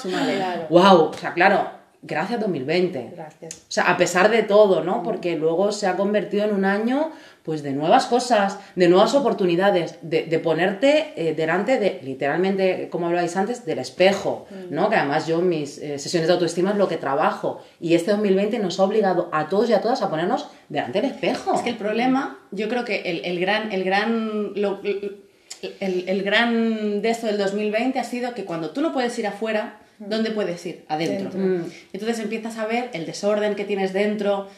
Wow, 0.70 1.10
o 1.10 1.14
sea, 1.14 1.34
claro, 1.34 1.83
gracias 2.04 2.40
2020. 2.40 3.12
Gracias. 3.16 3.56
O 3.56 3.72
sea, 3.72 3.86
a 3.90 3.98
pesar 3.98 4.30
de 4.30 4.44
todo, 4.44 4.84
¿no? 4.84 5.02
Porque 5.04 5.36
luego 5.36 5.72
se 5.72 5.88
ha 5.88 5.96
convertido 5.96 6.44
en 6.46 6.54
un 6.54 6.66
año, 6.66 7.12
pues, 7.44 7.64
de 7.64 7.72
nuevas 7.72 8.06
cosas, 8.06 8.60
de 8.76 8.88
nuevas 8.88 9.14
oportunidades, 9.16 9.98
de, 10.02 10.24
de 10.24 10.40
ponerte 10.40 11.14
eh, 11.16 11.34
delante 11.34 11.80
de, 11.80 12.00
literalmente, 12.04 12.88
como 12.92 13.08
hablabais 13.08 13.36
antes, 13.36 13.66
del 13.66 13.80
espejo, 13.80 14.46
¿no? 14.70 14.90
Que 14.90 14.96
además 14.98 15.28
yo 15.28 15.40
en 15.40 15.50
mis 15.50 15.78
eh, 15.80 15.98
sesiones 16.00 16.28
de 16.28 16.34
autoestima 16.34 16.72
es 16.72 16.78
lo 16.78 16.88
que 16.88 16.98
trabajo. 16.98 17.62
Y 17.82 17.96
este 17.96 18.12
2020 18.12 18.60
nos 18.60 18.80
ha 18.80 18.84
obligado 18.84 19.30
a 19.32 19.50
todos 19.50 19.70
y 19.70 19.74
a 19.74 19.82
todas 19.82 20.02
a 20.02 20.10
ponernos 20.10 20.48
delante 20.70 21.02
del 21.02 21.12
espejo. 21.12 21.56
Es 21.56 21.62
que 21.62 21.72
el 21.72 21.78
problema, 21.78 22.40
yo 22.52 22.70
creo 22.70 22.86
que 22.86 23.02
el, 23.02 23.26
el 23.26 23.40
gran, 23.40 23.72
el 23.72 23.84
gran, 23.84 24.54
lo- 24.56 24.80
el, 24.84 26.06
el 26.10 26.24
gran 26.24 27.02
de 27.02 27.10
esto 27.10 27.28
del 27.28 27.38
2020 27.38 28.00
ha 28.00 28.04
sido 28.04 28.34
que 28.34 28.44
cuando 28.46 28.72
tú 28.72 28.82
no 28.82 28.92
puedes 28.94 29.18
ir 29.20 29.28
afuera, 29.28 29.80
¿dónde 30.00 30.32
puedes 30.32 30.66
ir? 30.66 30.86
Adentro. 30.88 31.30
Dentro. 31.30 31.40
Mm. 31.40 31.72
Entonces 31.94 32.20
empiezas 32.20 32.58
a 32.58 32.66
ver 32.66 32.90
el 32.94 33.06
desorden 33.06 33.56
que 33.56 33.66
tienes 33.66 33.94
dentro, 33.94 34.50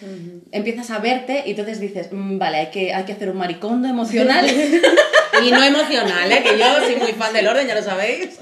empiezas 0.51 0.91
a 0.91 0.99
verte 0.99 1.43
y 1.45 1.51
entonces 1.51 1.79
dices, 1.79 2.09
"Mm, 2.11 2.37
vale, 2.37 2.57
hay 2.57 2.67
que, 2.67 2.93
hay 2.93 3.03
que 3.03 3.13
hacer 3.13 3.29
un 3.29 3.37
maricondo 3.37 3.87
emocional. 3.87 4.45
Y 5.43 5.51
no 5.51 5.63
emocional, 5.63 6.31
¿eh? 6.31 6.43
que 6.43 6.57
yo 6.57 6.65
soy 6.85 6.95
muy 6.95 7.11
fan 7.13 7.33
del 7.33 7.47
orden, 7.47 7.67
ya 7.67 7.75
lo 7.75 7.83
sabéis. 7.83 8.37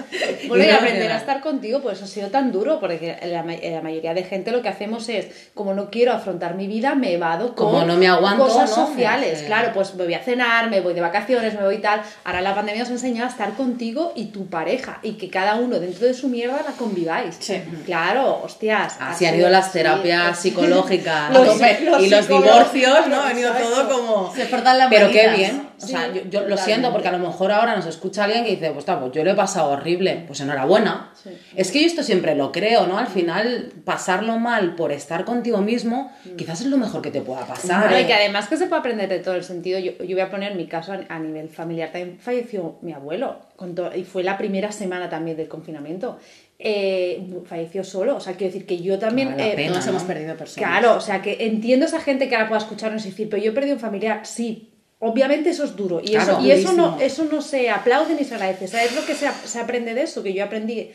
Bueno, 0.48 0.64
y 0.64 0.68
no 0.68 0.76
aprender 0.76 1.12
a 1.12 1.18
estar 1.18 1.42
contigo, 1.42 1.82
pues 1.82 1.98
eso 1.98 2.06
ha 2.06 2.08
sido 2.08 2.28
tan 2.30 2.52
duro, 2.52 2.80
porque 2.80 3.18
la, 3.24 3.44
la 3.44 3.82
mayoría 3.82 4.14
de 4.14 4.24
gente 4.24 4.52
lo 4.52 4.62
que 4.62 4.70
hacemos 4.70 5.10
es, 5.10 5.28
como 5.54 5.74
no 5.74 5.90
quiero 5.90 6.14
afrontar 6.14 6.56
mi 6.56 6.68
vida, 6.68 6.96
me 6.96 7.14
evado 7.14 7.56
con 7.56 7.68
Como 7.72 7.86
no 7.86 7.98
me 7.98 8.08
aguanto, 8.08 8.48
cosas 8.48 8.70
¿no? 8.78 8.88
sociales. 8.88 9.42
Eh, 9.42 9.46
Claro, 9.46 9.72
pues 9.74 9.94
me 9.96 10.04
voy 10.06 10.14
a 10.14 10.20
cenar, 10.24 10.70
me 10.70 10.82
voy 10.82 10.94
de 10.94 11.02
vacaciones, 11.02 11.54
me 11.54 11.64
voy 11.64 11.78
tal. 11.80 12.02
Ahora 12.24 12.42
la 12.42 12.56
pandemia 12.56 12.82
nos 12.82 12.90
ha 12.90 12.94
enseñado 12.94 13.28
a 13.28 13.32
estar 13.32 13.54
contigo 13.54 14.14
y 14.16 14.26
tu 14.26 14.48
pareja, 14.48 15.00
y 15.04 15.14
que 15.14 15.30
cada 15.30 15.56
uno 15.56 15.80
dentro 15.80 16.08
de 16.08 16.14
su 16.14 16.28
mierda 16.28 16.62
la 16.68 16.74
conviváis. 16.78 17.36
Sí. 17.40 17.62
Claro, 17.86 18.42
hostias. 18.44 18.98
Así 19.00 19.26
ha 19.26 19.30
han 19.30 19.36
ido 19.36 19.50
las 19.50 19.72
terapias 19.72 20.40
psicológicas 20.40 21.30
Los- 21.34 21.60
los 21.82 22.02
y 22.02 22.10
los 22.10 22.28
divorcios, 22.28 23.08
¿no? 23.08 23.22
Han 23.22 23.38
ido 23.38 23.50
exacto. 23.50 23.70
todo 23.70 23.90
como... 23.90 24.34
Se 24.34 24.50
las 24.50 24.90
Pero 24.90 25.10
qué 25.10 25.30
bien. 25.30 25.73
O 25.84 25.88
sea, 25.88 26.10
Sí, 26.14 26.22
yo, 26.26 26.30
yo 26.42 26.48
lo 26.48 26.58
siento 26.58 26.92
porque 26.92 27.08
a 27.08 27.12
lo 27.12 27.20
mejor 27.20 27.52
ahora 27.52 27.76
nos 27.76 27.86
escucha 27.86 28.24
alguien 28.24 28.44
que 28.46 28.52
dice, 28.52 28.72
pues, 28.72 28.86
ta, 28.86 29.00
pues 29.00 29.12
yo 29.12 29.24
lo 29.24 29.32
he 29.32 29.36
pasado 29.36 29.72
horrible. 29.72 30.24
Pues 30.28 30.40
enhorabuena. 30.42 31.12
Sí. 31.22 31.30
Es 31.56 31.72
que 31.72 31.82
yo 31.82 31.88
esto 31.88 32.04
siempre 32.04 32.36
lo 32.36 32.52
creo, 32.52 32.88
¿no? 32.88 32.98
Al 32.98 33.08
final, 33.08 33.72
pasarlo 33.86 34.40
mal 34.40 34.76
por 34.76 34.92
estar 34.92 35.26
contigo 35.26 35.60
mismo, 35.60 36.12
quizás 36.38 36.62
es 36.62 36.68
lo 36.68 36.78
mejor 36.78 37.02
que 37.02 37.12
te 37.12 37.22
pueda 37.22 37.46
pasar. 37.46 37.92
Y 37.92 37.96
¿eh? 38.04 38.08
que 38.08 38.14
además 38.14 38.48
que 38.48 38.58
se 38.58 38.68
puede 38.68 38.80
aprender 38.80 39.10
de 39.10 39.20
todo 39.20 39.36
el 39.36 39.44
sentido. 39.44 39.80
Yo, 39.80 39.92
yo 40.04 40.16
voy 40.16 40.22
a 40.22 40.30
poner 40.32 40.56
mi 40.56 40.68
caso 40.68 40.94
a, 40.94 41.00
a 41.10 41.20
nivel 41.20 41.50
familiar. 41.50 41.92
También 41.92 42.18
falleció 42.20 42.78
mi 42.82 42.94
abuelo 42.94 43.40
con 43.56 43.76
to- 43.76 43.96
y 43.96 44.04
fue 44.04 44.24
la 44.24 44.38
primera 44.38 44.72
semana 44.72 45.10
también 45.10 45.38
del 45.38 45.48
confinamiento. 45.48 46.18
Eh, 46.60 47.22
falleció 47.46 47.84
solo. 47.84 48.16
O 48.18 48.20
sea, 48.20 48.34
quiero 48.34 48.54
decir 48.54 48.66
que 48.66 48.82
yo 48.82 48.98
también... 49.00 49.38
Eh, 49.40 49.54
pena, 49.56 49.72
Todos 49.74 49.86
¿no? 49.86 49.92
hemos 49.92 50.04
perdido 50.04 50.36
personas. 50.38 50.70
Claro, 50.70 50.96
o 50.96 51.02
sea, 51.02 51.22
que 51.22 51.38
entiendo 51.46 51.86
a 51.86 51.90
esa 51.90 52.00
gente 52.00 52.30
que 52.30 52.36
ahora 52.36 52.48
pueda 52.48 52.62
escucharnos 52.62 53.06
y 53.06 53.10
decir, 53.10 53.30
pero 53.30 53.44
yo 53.44 53.52
he 53.52 53.54
perdido 53.54 53.76
un 53.76 53.82
familiar. 53.82 54.22
Sí, 54.26 54.73
obviamente 55.10 55.50
eso 55.52 55.64
es 55.64 55.76
duro. 55.76 56.02
Y, 56.02 56.12
Claro, 56.12 56.34
eso, 56.34 56.42
y 56.42 56.52
eso, 56.52 56.74
no, 56.74 56.92
durísimo. 56.92 57.02
eso 57.02 57.24
no 57.36 57.42
se 57.42 57.70
aplaude 57.70 58.16
ni 58.16 58.24
se 58.24 58.34
agradece. 58.36 58.68
¿Sabes 58.68 58.96
lo 58.96 59.06
que 59.06 59.14
se, 59.16 59.28
ap- 59.28 59.46
se 59.46 59.60
aprende 59.60 59.94
de 59.94 60.02
eso? 60.04 60.24
Que 60.24 60.34
yo 60.34 60.44
aprendí... 60.44 60.92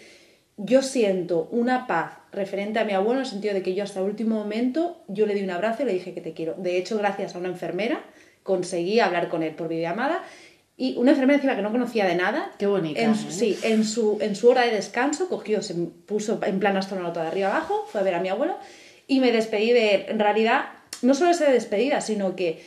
Yo 0.61 0.83
siento 0.83 1.49
una 1.53 1.87
paz 1.87 2.15
referente 2.33 2.81
a 2.81 2.85
mi 2.85 2.93
abuelo 2.93 3.21
en 3.21 3.25
el 3.27 3.31
sentido 3.31 3.55
de 3.55 3.63
que 3.63 3.75
yo 3.77 3.85
hasta 3.85 4.01
el 4.01 4.07
último 4.07 4.35
momento 4.37 5.05
yo 5.07 5.25
le 5.25 5.35
di 5.35 5.43
un 5.45 5.51
abrazo 5.51 5.83
y 5.83 5.87
le 5.87 5.93
dije 5.93 6.15
que 6.15 6.21
te 6.21 6.33
quiero. 6.33 6.55
De 6.59 6.77
hecho, 6.77 6.99
gracias 6.99 7.37
a 7.37 7.39
una 7.39 7.47
enfermera 7.49 8.01
conseguí 8.43 8.99
hablar 8.99 9.29
con 9.29 9.45
él 9.45 9.55
por 9.55 9.69
videollamada 9.69 10.21
y 10.77 10.97
una 10.97 11.11
enfermera 11.13 11.37
encima 11.37 11.55
que 11.55 11.63
no 11.63 11.71
conocía 11.71 12.07
de 12.07 12.17
nada. 12.17 12.51
Qué 12.59 12.67
bonita, 12.67 13.01
En, 13.01 13.13
¿eh? 13.13 13.17
Sí, 13.31 13.57
en 13.63 13.85
su, 13.85 14.19
en 14.21 14.35
su 14.35 14.49
hora 14.49 14.63
de 14.63 14.73
descanso 14.73 15.29
cogió, 15.29 15.63
se 15.63 15.75
puso 15.75 16.41
en 16.45 16.59
plan 16.59 16.77
astronauta 16.77 17.23
de 17.23 17.29
arriba 17.29 17.49
abajo, 17.51 17.87
fue 17.93 18.01
a 18.01 18.05
ver 18.05 18.15
a 18.17 18.21
mi 18.21 18.29
abuelo 18.29 18.57
y 19.07 19.21
me 19.21 19.31
despedí 19.31 19.71
de 19.71 19.95
él. 19.95 20.05
En 20.09 20.19
realidad, 20.19 20.65
no 21.03 21.15
solo 21.15 21.31
esa 21.31 21.49
despedida, 21.53 22.01
sino 22.01 22.35
que 22.35 22.61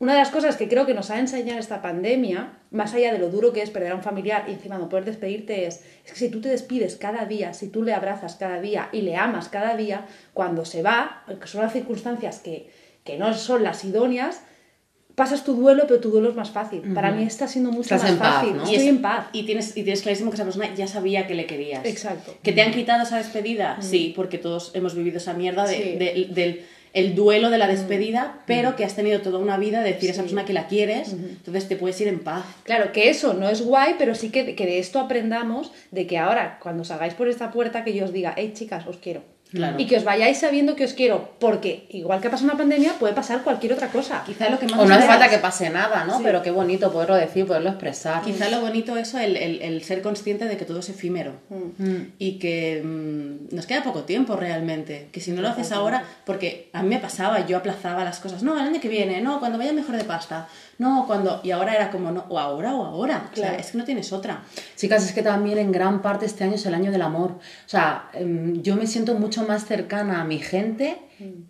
una 0.00 0.12
de 0.12 0.18
las 0.20 0.30
cosas 0.30 0.56
que 0.56 0.68
creo 0.68 0.86
que 0.86 0.94
nos 0.94 1.10
ha 1.10 1.18
enseñado 1.18 1.58
esta 1.58 1.82
pandemia, 1.82 2.52
más 2.70 2.94
allá 2.94 3.12
de 3.12 3.18
lo 3.18 3.30
duro 3.30 3.52
que 3.52 3.62
es 3.62 3.70
perder 3.70 3.92
a 3.92 3.96
un 3.96 4.02
familiar 4.02 4.44
y 4.48 4.52
encima 4.52 4.78
no 4.78 4.88
poder 4.88 5.04
despedirte, 5.04 5.66
es, 5.66 5.82
es 6.04 6.12
que 6.12 6.18
si 6.18 6.28
tú 6.30 6.40
te 6.40 6.48
despides 6.48 6.96
cada 6.96 7.24
día, 7.24 7.52
si 7.52 7.68
tú 7.68 7.82
le 7.82 7.92
abrazas 7.94 8.36
cada 8.36 8.60
día 8.60 8.88
y 8.92 9.00
le 9.02 9.16
amas 9.16 9.48
cada 9.48 9.76
día, 9.76 10.06
cuando 10.34 10.64
se 10.64 10.82
va, 10.82 11.24
que 11.40 11.46
son 11.48 11.62
las 11.62 11.72
circunstancias 11.72 12.38
que, 12.38 12.70
que 13.02 13.18
no 13.18 13.34
son 13.34 13.64
las 13.64 13.84
idóneas, 13.84 14.42
pasas 15.16 15.42
tu 15.42 15.54
duelo, 15.54 15.82
pero 15.88 15.98
tu 15.98 16.10
duelo 16.10 16.28
es 16.28 16.36
más 16.36 16.50
fácil. 16.50 16.80
Para 16.94 17.10
mí 17.10 17.24
está 17.24 17.48
siendo 17.48 17.72
mucho 17.72 17.92
Estás 17.96 18.02
más 18.04 18.10
en 18.12 18.18
paz, 18.18 18.34
fácil. 18.36 18.56
¿no? 18.56 18.62
Estoy 18.62 18.76
es- 18.76 18.82
en 18.86 19.02
paz. 19.02 19.26
Y 19.32 19.42
tienes, 19.46 19.70
y 19.76 19.82
tienes 19.82 20.02
clarísimo 20.02 20.30
que 20.30 20.36
esa 20.36 20.44
persona 20.44 20.72
ya 20.76 20.86
sabía 20.86 21.26
que 21.26 21.34
le 21.34 21.44
querías. 21.46 21.84
Exacto. 21.84 22.36
¿Que 22.40 22.52
te 22.52 22.62
han 22.62 22.70
quitado 22.72 23.02
esa 23.02 23.16
despedida? 23.16 23.78
Sí, 23.82 24.12
porque 24.14 24.38
todos 24.38 24.70
hemos 24.76 24.94
vivido 24.94 25.16
esa 25.16 25.32
mierda 25.34 25.66
de- 25.66 25.74
Sí. 25.74 25.82
de- 25.96 26.28
del 26.30 26.64
el 26.92 27.14
duelo 27.14 27.50
de 27.50 27.58
la 27.58 27.66
despedida, 27.66 28.40
pero 28.46 28.76
que 28.76 28.84
has 28.84 28.96
tenido 28.96 29.20
toda 29.20 29.38
una 29.38 29.56
vida 29.58 29.82
de 29.82 29.92
decir 29.92 30.10
a 30.10 30.12
esa 30.12 30.22
persona 30.22 30.44
que 30.44 30.52
la 30.52 30.66
quieres, 30.66 31.12
entonces 31.12 31.68
te 31.68 31.76
puedes 31.76 32.00
ir 32.00 32.08
en 32.08 32.20
paz. 32.20 32.44
Claro, 32.64 32.92
que 32.92 33.10
eso 33.10 33.34
no 33.34 33.48
es 33.48 33.62
guay, 33.62 33.94
pero 33.98 34.14
sí 34.14 34.30
que, 34.30 34.54
que 34.54 34.66
de 34.66 34.78
esto 34.78 34.98
aprendamos 34.98 35.72
de 35.90 36.06
que 36.06 36.18
ahora, 36.18 36.58
cuando 36.62 36.84
salgáis 36.84 37.14
por 37.14 37.28
esta 37.28 37.50
puerta, 37.50 37.84
que 37.84 37.94
yo 37.94 38.04
os 38.04 38.12
diga, 38.12 38.34
hey 38.36 38.52
chicas, 38.54 38.86
os 38.86 38.96
quiero. 38.98 39.22
Claro. 39.50 39.78
Y 39.78 39.86
que 39.86 39.96
os 39.96 40.04
vayáis 40.04 40.38
sabiendo 40.38 40.76
que 40.76 40.84
os 40.84 40.92
quiero, 40.92 41.30
porque 41.38 41.86
igual 41.90 42.20
que 42.20 42.28
pasa 42.28 42.44
una 42.44 42.56
pandemia, 42.56 42.92
puede 42.98 43.14
pasar 43.14 43.42
cualquier 43.42 43.72
otra 43.72 43.88
cosa. 43.88 44.22
Quizá 44.26 44.50
lo 44.50 44.58
que 44.58 44.66
más 44.66 44.78
O 44.78 44.84
no 44.86 44.94
hace 44.94 45.06
falta 45.06 45.28
que 45.30 45.38
pase 45.38 45.70
nada, 45.70 46.04
¿no? 46.04 46.20
Pero 46.22 46.42
qué 46.42 46.50
bonito 46.50 46.92
poderlo 46.92 47.14
decir, 47.16 47.46
poderlo 47.46 47.70
expresar. 47.70 48.22
Quizá 48.22 48.50
lo 48.50 48.60
bonito 48.60 48.96
eso, 48.96 49.18
el, 49.18 49.36
el- 49.36 49.62
el 49.62 49.82
ser 49.84 50.02
consciente 50.02 50.44
de 50.44 50.56
que 50.58 50.64
todo 50.66 50.80
es 50.80 50.88
efímero 50.90 51.32
Mm. 51.48 52.00
y 52.18 52.38
que 52.38 52.82
mm, 52.84 53.54
nos 53.54 53.66
queda 53.66 53.82
poco 53.82 54.02
tiempo 54.04 54.36
realmente. 54.36 55.08
Que 55.12 55.20
si 55.20 55.30
no 55.30 55.40
lo 55.42 55.48
haces 55.48 55.72
ahora, 55.72 56.04
porque 56.26 56.68
a 56.72 56.82
mí 56.82 56.88
me 56.90 56.98
pasaba, 56.98 57.46
yo 57.46 57.56
aplazaba 57.56 58.04
las 58.04 58.20
cosas, 58.20 58.42
no, 58.42 58.54
el 58.54 58.60
año 58.66 58.80
que 58.80 58.88
viene, 58.88 59.20
no, 59.22 59.38
cuando 59.40 59.56
vaya 59.58 59.72
mejor 59.72 59.96
de 59.96 60.04
pasta, 60.04 60.46
no, 60.78 61.04
cuando. 61.06 61.40
Y 61.42 61.50
ahora 61.52 61.74
era 61.74 61.90
como, 61.90 62.10
no, 62.12 62.26
o 62.28 62.38
ahora 62.38 62.74
o 62.74 62.84
ahora. 62.84 63.28
O 63.32 63.34
sea, 63.36 63.46
Claro. 63.48 63.60
es 63.60 63.70
que 63.72 63.78
no 63.78 63.84
tienes 63.84 64.12
otra. 64.12 64.42
Chicas, 64.76 65.04
es 65.04 65.12
que 65.12 65.22
también 65.22 65.58
en 65.58 65.72
gran 65.72 66.02
parte 66.02 66.26
este 66.26 66.44
año 66.44 66.54
es 66.56 66.66
el 66.66 66.74
año 66.74 66.92
del 66.92 67.02
amor. 67.02 67.30
O 67.32 67.40
sea, 67.68 68.10
em, 68.12 68.62
yo 68.62 68.76
me 68.76 68.86
siento 68.86 69.14
mucho 69.14 69.37
más 69.42 69.66
cercana 69.66 70.20
a 70.20 70.24
mi 70.24 70.38
gente 70.38 70.98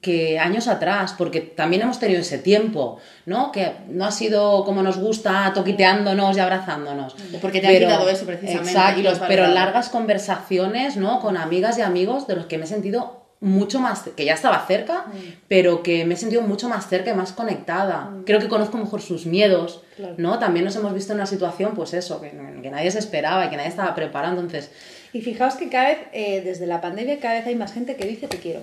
que 0.00 0.38
años 0.38 0.66
atrás, 0.66 1.14
porque 1.16 1.40
también 1.40 1.82
hemos 1.82 1.98
tenido 1.98 2.20
ese 2.20 2.38
tiempo, 2.38 2.98
¿no? 3.26 3.52
Que 3.52 3.72
no 3.88 4.06
ha 4.06 4.10
sido 4.10 4.64
como 4.64 4.82
nos 4.82 4.98
gusta, 4.98 5.52
toquiteándonos 5.54 6.36
y 6.36 6.40
abrazándonos. 6.40 7.16
Porque 7.42 7.60
te 7.60 7.66
han 7.66 7.74
quitado 7.74 8.08
eso 8.08 8.24
precisamente, 8.24 8.70
Exacto, 8.70 9.02
lo 9.02 9.10
has 9.10 9.18
pero 9.20 9.46
largas 9.46 9.90
conversaciones, 9.90 10.96
¿no? 10.96 11.20
Con 11.20 11.36
amigas 11.36 11.76
y 11.78 11.82
amigos 11.82 12.26
de 12.26 12.36
los 12.36 12.46
que 12.46 12.56
me 12.56 12.64
he 12.64 12.68
sentido 12.68 13.18
mucho 13.40 13.78
más, 13.78 14.02
que 14.16 14.24
ya 14.24 14.34
estaba 14.34 14.64
cerca, 14.66 15.04
pero 15.48 15.82
que 15.82 16.04
me 16.04 16.14
he 16.14 16.16
sentido 16.16 16.42
mucho 16.42 16.68
más 16.68 16.88
cerca 16.88 17.10
y 17.10 17.14
más 17.14 17.32
conectada. 17.32 18.10
Creo 18.24 18.40
que 18.40 18.48
conozco 18.48 18.78
mejor 18.78 19.02
sus 19.02 19.26
miedos, 19.26 19.82
Claro. 19.96 20.14
¿no? 20.16 20.38
También 20.38 20.64
nos 20.64 20.76
hemos 20.76 20.94
visto 20.94 21.12
en 21.12 21.18
una 21.18 21.26
situación, 21.26 21.72
pues 21.74 21.92
eso, 21.92 22.20
que, 22.20 22.30
que 22.62 22.70
nadie 22.70 22.90
se 22.90 23.00
esperaba 23.00 23.46
y 23.46 23.50
que 23.50 23.56
nadie 23.56 23.68
estaba 23.68 23.94
preparando, 23.94 24.40
entonces... 24.40 24.70
Y 25.12 25.22
fijaos 25.22 25.54
que 25.54 25.68
cada 25.68 25.88
vez, 25.88 25.98
eh, 26.12 26.42
desde 26.44 26.66
la 26.66 26.80
pandemia, 26.80 27.18
cada 27.20 27.34
vez 27.34 27.46
hay 27.46 27.54
más 27.54 27.72
gente 27.72 27.96
que 27.96 28.06
dice 28.06 28.28
te 28.28 28.38
quiero. 28.38 28.62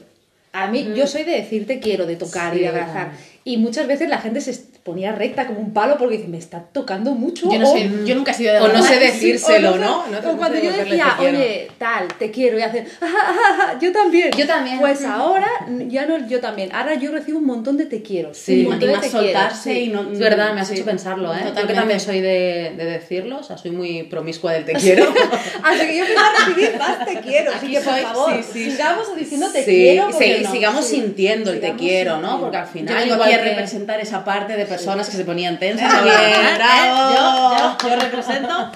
A 0.53 0.67
mí, 0.67 0.93
yo 0.95 1.05
soy 1.05 1.23
de 1.23 1.33
decir 1.33 1.67
te 1.67 1.79
quiero, 1.79 2.05
de 2.05 2.15
tocar 2.15 2.55
y 2.55 2.59
de 2.59 2.69
abrazar. 2.69 3.11
Y 3.43 3.57
muchas 3.57 3.87
veces 3.87 4.07
la 4.07 4.19
gente 4.19 4.39
se 4.39 4.51
ponía 4.85 5.11
recta 5.11 5.47
como 5.47 5.59
un 5.61 5.73
palo 5.73 5.97
porque 5.97 6.17
dice, 6.17 6.29
me 6.29 6.37
está 6.37 6.63
tocando 6.71 7.13
mucho. 7.15 7.51
Yo, 7.51 7.57
no 7.57 7.67
o- 7.71 7.73
sé, 7.75 7.89
yo 8.05 8.13
nunca 8.13 8.31
he 8.31 8.33
sido 8.35 8.53
de 8.53 8.59
O 8.59 8.67
no 8.67 8.83
sé 8.83 8.99
decírselo, 8.99 9.71
o 9.73 9.77
¿no? 9.77 10.05
sé, 10.05 10.11
No 10.11 10.19
te- 10.19 10.27
o 10.27 10.37
cuando 10.37 10.59
yo 10.59 10.71
decía, 10.71 11.15
quiero. 11.17 11.37
oye, 11.39 11.67
tal, 11.79 12.07
te 12.19 12.29
quiero, 12.29 12.59
y 12.59 12.61
hacen, 12.61 12.87
"Ah, 13.01 13.07
ah, 13.11 13.25
ah, 13.27 13.57
ah, 13.73 13.79
yo 13.81 13.91
también. 13.91 14.29
Yo 14.37 14.45
también. 14.45 14.77
Pues 14.79 15.03
ahora, 15.03 15.47
ya 15.87 16.05
no 16.05 16.27
yo 16.27 16.39
también. 16.39 16.69
Ahora 16.71 16.93
yo 16.93 17.11
recibo 17.11 17.39
un 17.39 17.45
montón 17.47 17.77
de 17.77 17.85
te 17.87 18.03
quiero. 18.03 18.31
Sí, 18.35 18.59
un 18.63 18.73
montón 18.73 18.83
y 18.83 18.91
de 18.91 18.97
más 18.97 19.01
te 19.05 19.09
quiero, 19.09 19.23
soltarse 19.25 19.73
sí. 19.73 19.79
y 19.79 19.87
no... 19.87 20.11
Es 20.11 20.19
verdad, 20.19 20.53
me 20.53 20.61
has 20.61 20.67
sí. 20.67 20.75
hecho 20.75 20.85
pensarlo, 20.85 21.33
¿eh? 21.33 21.37
Yo 21.37 21.41
que 21.45 21.47
Totalmente. 21.49 21.79
también 21.79 21.99
soy 21.99 22.21
de, 22.21 22.73
de 22.77 22.85
decirlo, 22.85 23.39
o 23.39 23.43
sea, 23.43 23.57
soy 23.57 23.71
muy 23.71 24.03
promiscua 24.03 24.53
del 24.53 24.65
te 24.65 24.73
quiero. 24.73 25.11
Así 25.63 25.79
que 25.87 25.97
yo 25.97 26.03
a 26.05 26.45
recibir 26.45 26.77
más 26.77 27.03
te 27.07 27.19
quiero. 27.21 27.51
Así 27.53 27.71
que, 27.71 27.79
por 27.81 27.91
soy- 27.91 28.01
favor, 28.03 28.43
sigamos 28.43 29.15
diciendo 29.15 29.47
te 29.51 29.63
quiero. 29.65 30.09
y 30.11 30.45
sigamos 30.45 30.85
sintiendo 30.85 31.51
el 31.51 31.59
te 31.59 31.73
quiero, 31.73 32.17
¿no? 32.19 32.39
Porque 32.39 32.57
al 32.57 32.65
Yo 32.67 32.71
final... 32.71 33.03
igual 33.07 33.23
aquí 33.23 33.33
a 33.33 33.37
representar 33.41 33.99
esa 33.99 34.23
parte 34.23 34.55
de 34.55 34.74
personas 34.75 35.09
que 35.09 35.17
se 35.17 35.25
ponían 35.25 35.59
tensas. 35.59 36.03
Bien, 36.03 36.15
Bien, 36.17 36.55
bravo. 36.55 37.77
Yo, 37.81 37.89
yo 37.89 37.95
represento. 37.95 38.71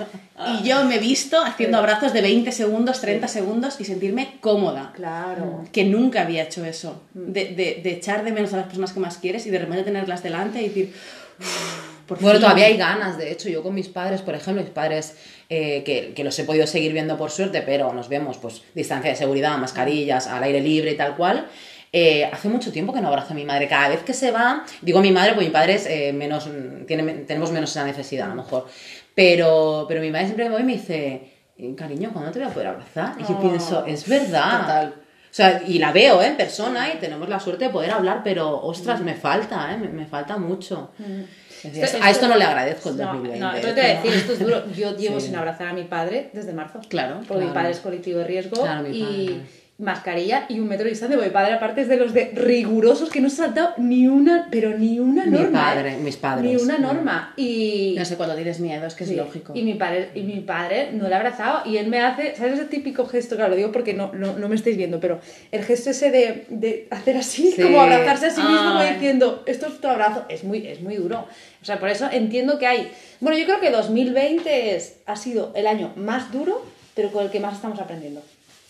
Y 0.62 0.64
yo 0.68 0.86
me 0.86 0.96
he 0.96 1.00
visto 1.00 1.38
haciendo 1.44 1.78
abrazos 1.78 2.14
de 2.14 2.22
20 2.22 2.52
segundos, 2.54 3.02
30 3.02 3.28
segundos 3.28 3.76
y 3.82 3.86
sentirme 3.86 4.38
cómoda. 4.40 4.94
Claro. 4.96 5.66
Que 5.74 5.84
nunca 5.84 6.22
había 6.22 6.44
hecho 6.44 6.64
eso. 6.64 7.04
De, 7.14 7.46
de- 7.46 7.82
de 7.84 7.92
echar 7.92 8.24
de 8.24 8.32
menos 8.32 8.54
a 8.54 8.58
las 8.58 8.66
personas 8.68 8.94
que 8.94 9.00
más 9.02 9.18
quieres 9.18 9.46
y 9.46 9.50
de 9.50 9.60
repente 9.60 9.84
tenerlas 9.84 10.24
delante 10.24 10.62
y 10.62 10.70
decir. 10.70 10.94
"Uf, 11.40 11.90
por 12.08 12.20
Bueno, 12.20 12.40
fin". 12.40 12.42
todavía 12.44 12.66
hay 12.68 12.78
ganas, 12.78 13.18
de 13.18 13.32
hecho, 13.32 13.50
yo 13.50 13.62
con 13.62 13.76
mis 13.76 13.88
padres, 13.90 14.22
por 14.22 14.34
ejemplo, 14.34 14.64
mis 14.64 14.72
padres 14.72 15.16
eh, 15.50 15.84
que, 15.84 16.14
que 16.16 16.24
los 16.24 16.38
he 16.40 16.44
podido 16.44 16.66
seguir 16.68 16.94
viendo 16.94 17.18
por 17.18 17.32
suerte, 17.32 17.62
pero 17.62 17.92
nos 17.94 18.08
vemos, 18.10 18.38
pues, 18.38 18.62
distancia 18.74 19.10
de 19.12 19.16
seguridad, 19.18 19.58
mascarillas, 19.58 20.26
al 20.28 20.42
aire 20.44 20.62
libre 20.62 20.92
y 20.92 20.96
tal 20.98 21.16
cual. 21.18 21.48
Eh, 21.92 22.26
hace 22.32 22.50
mucho 22.50 22.72
tiempo 22.72 22.94
que 22.94 23.02
no 23.02 23.08
abrazo 23.08 23.32
a 23.34 23.36
mi 23.36 23.46
madre. 23.46 23.68
Cada 23.68 23.90
vez 23.90 24.04
que 24.04 24.14
se 24.14 24.32
va, 24.32 24.64
digo 24.82 25.02
mi 25.02 25.12
madre, 25.12 25.32
porque 25.34 25.46
mi 25.48 25.52
padre 25.52 25.76
es 25.76 25.86
eh, 25.88 26.14
menos, 26.14 26.48
mm, 26.48 26.86
tiene, 26.86 27.04
tenemos 27.26 27.52
menos 27.52 27.72
esa 27.72 27.84
necesidad 27.86 28.28
a 28.28 28.30
lo 28.30 28.36
mejor. 28.44 28.68
Pero, 29.16 29.86
pero 29.88 30.02
mi 30.02 30.12
madre 30.12 30.26
siempre 30.26 30.46
me 30.46 30.52
voy 30.52 30.62
y 30.62 30.66
me 30.66 30.74
dice, 30.74 31.32
"Eh, 31.58 31.76
cariño, 31.76 32.12
¿cuándo 32.14 32.32
te 32.32 32.40
voy 32.40 32.48
a 32.48 32.52
poder 32.54 32.68
abrazar? 32.68 33.16
Y 33.20 33.24
yo 33.24 33.38
Oh. 33.38 33.42
pienso, 33.42 33.86
es 33.86 34.08
verdad. 34.08 34.62
Total. 34.62 34.94
O 34.98 35.34
sea, 35.34 35.62
y 35.68 35.78
la 35.78 35.92
veo 35.92 36.22
¿eh? 36.24 36.28
en 36.28 36.38
persona 36.38 36.92
y 36.92 36.98
tenemos 36.98 37.30
la 37.30 37.40
suerte 37.40 37.66
de 37.66 37.70
poder 37.70 37.92
hablar, 37.92 38.22
pero 38.24 38.60
ostras, 38.64 39.00
me 39.02 39.14
falta, 39.14 39.72
¿eh? 39.74 39.78
me, 39.78 39.88
me 39.90 40.06
falta 40.08 40.38
mucho. 40.38 40.92
Es 40.98 41.64
decir, 41.64 41.84
Esto- 41.84 41.98
a 41.98 42.10
esto 42.10 42.10
esto- 42.10 42.28
no 42.30 42.36
le 42.38 42.46
agradezco 42.46 42.90
el 42.90 42.98
No, 42.98 43.04
2020. 43.08 43.40
no, 43.40 43.54
esto 43.54 43.68
te 43.68 43.74
voy 43.82 43.82
a 43.92 43.94
decir, 44.02 44.14
esto 44.14 44.34
es 44.34 44.40
duro. 44.40 44.72
Yo 44.74 44.96
llevo 44.98 45.20
Sí. 45.20 45.28
sin 45.28 45.36
abrazar 45.36 45.68
a 45.68 45.74
mi 45.74 45.84
padre 45.84 46.30
desde 46.34 46.54
marzo. 46.54 46.80
Claro, 46.88 47.16
Porque 47.28 47.34
mi 47.34 47.40
claro. 47.42 47.54
padre 47.54 47.72
es 47.72 47.80
colectivo 47.80 48.20
de 48.20 48.26
riesgo 48.26 48.62
Claro, 48.62 48.84
mi 48.84 48.98
y. 48.98 49.42
mascarilla 49.80 50.46
y 50.50 50.60
un 50.60 50.68
metro 50.68 50.84
de 50.84 50.92
distancia. 50.92 51.18
Mi 51.18 51.30
padre, 51.30 51.54
aparte, 51.54 51.82
es 51.82 51.88
de 51.88 51.96
los 51.98 52.14
de 52.14 52.32
rigurosos 52.36 53.10
que 53.10 53.22
no 53.22 53.30
se 53.30 53.42
ha 53.42 53.46
saltado 53.46 53.74
ni 53.78 54.08
una, 54.08 54.48
pero 54.52 54.78
ni 54.78 55.00
una 55.00 55.26
Mi 55.26 55.32
norma. 55.40 55.60
padre, 55.74 55.94
¿eh? 55.94 55.98
mis 55.98 56.18
padres. 56.18 56.44
Ni 56.52 56.56
una 56.62 56.78
norma. 56.78 57.34
Y. 57.38 57.96
No 57.98 58.04
sé, 58.06 58.18
cuando 58.18 58.36
tienes 58.36 58.60
miedo, 58.60 58.86
es 58.86 58.94
que 58.94 59.06
es 59.06 59.10
Sí, 59.10 59.16
lógico. 59.16 59.54
Y 59.56 59.64
mi 59.64 59.76
padre, 59.76 60.10
y 60.14 60.22
mi 60.24 60.42
padre 60.42 60.90
no 60.92 61.08
le 61.08 61.16
ha 61.16 61.18
abrazado 61.18 61.62
y 61.66 61.78
él 61.78 61.88
me 61.88 62.00
hace, 62.02 62.36
¿sabes 62.36 62.54
ese 62.56 62.66
típico 62.66 63.06
gesto? 63.06 63.36
Claro, 63.36 63.52
lo 63.52 63.56
digo 63.56 63.72
porque 63.72 63.94
no, 63.94 64.12
no, 64.14 64.38
no 64.38 64.50
me 64.50 64.56
estáis 64.56 64.76
viendo, 64.78 65.00
pero 65.00 65.20
el 65.52 65.64
gesto 65.64 65.90
ese 65.92 66.12
de, 66.12 66.46
de 66.50 66.88
hacer 66.92 67.18
así, 67.18 67.52
Sí. 67.52 67.62
como 67.64 67.80
abrazarse 67.82 68.28
a 68.28 68.30
sí 68.32 68.42
mismo, 68.42 68.58
como 68.68 68.80
Ay. 68.80 68.94
diciendo, 68.96 69.44
esto 69.48 69.68
es 69.68 69.80
tu 69.80 69.88
abrazo, 69.88 70.26
es 70.30 70.44
muy, 70.44 70.68
es 70.68 70.82
muy 70.82 70.96
duro. 70.98 71.26
O 71.62 71.66
sea, 71.66 71.80
por 71.80 71.90
eso 71.90 72.08
entiendo 72.12 72.60
que 72.60 72.68
hay. 72.68 72.92
Bueno, 73.22 73.38
yo 73.38 73.46
creo 73.46 73.60
que 73.60 73.70
2020 73.70 74.76
es, 74.76 74.98
ha 75.06 75.16
sido 75.16 75.52
el 75.56 75.68
año 75.68 75.94
más 75.96 76.32
duro, 76.32 76.62
pero 76.96 77.12
con 77.12 77.24
el 77.24 77.32
que 77.32 77.40
más 77.40 77.56
estamos 77.56 77.80
aprendiendo. 77.80 78.22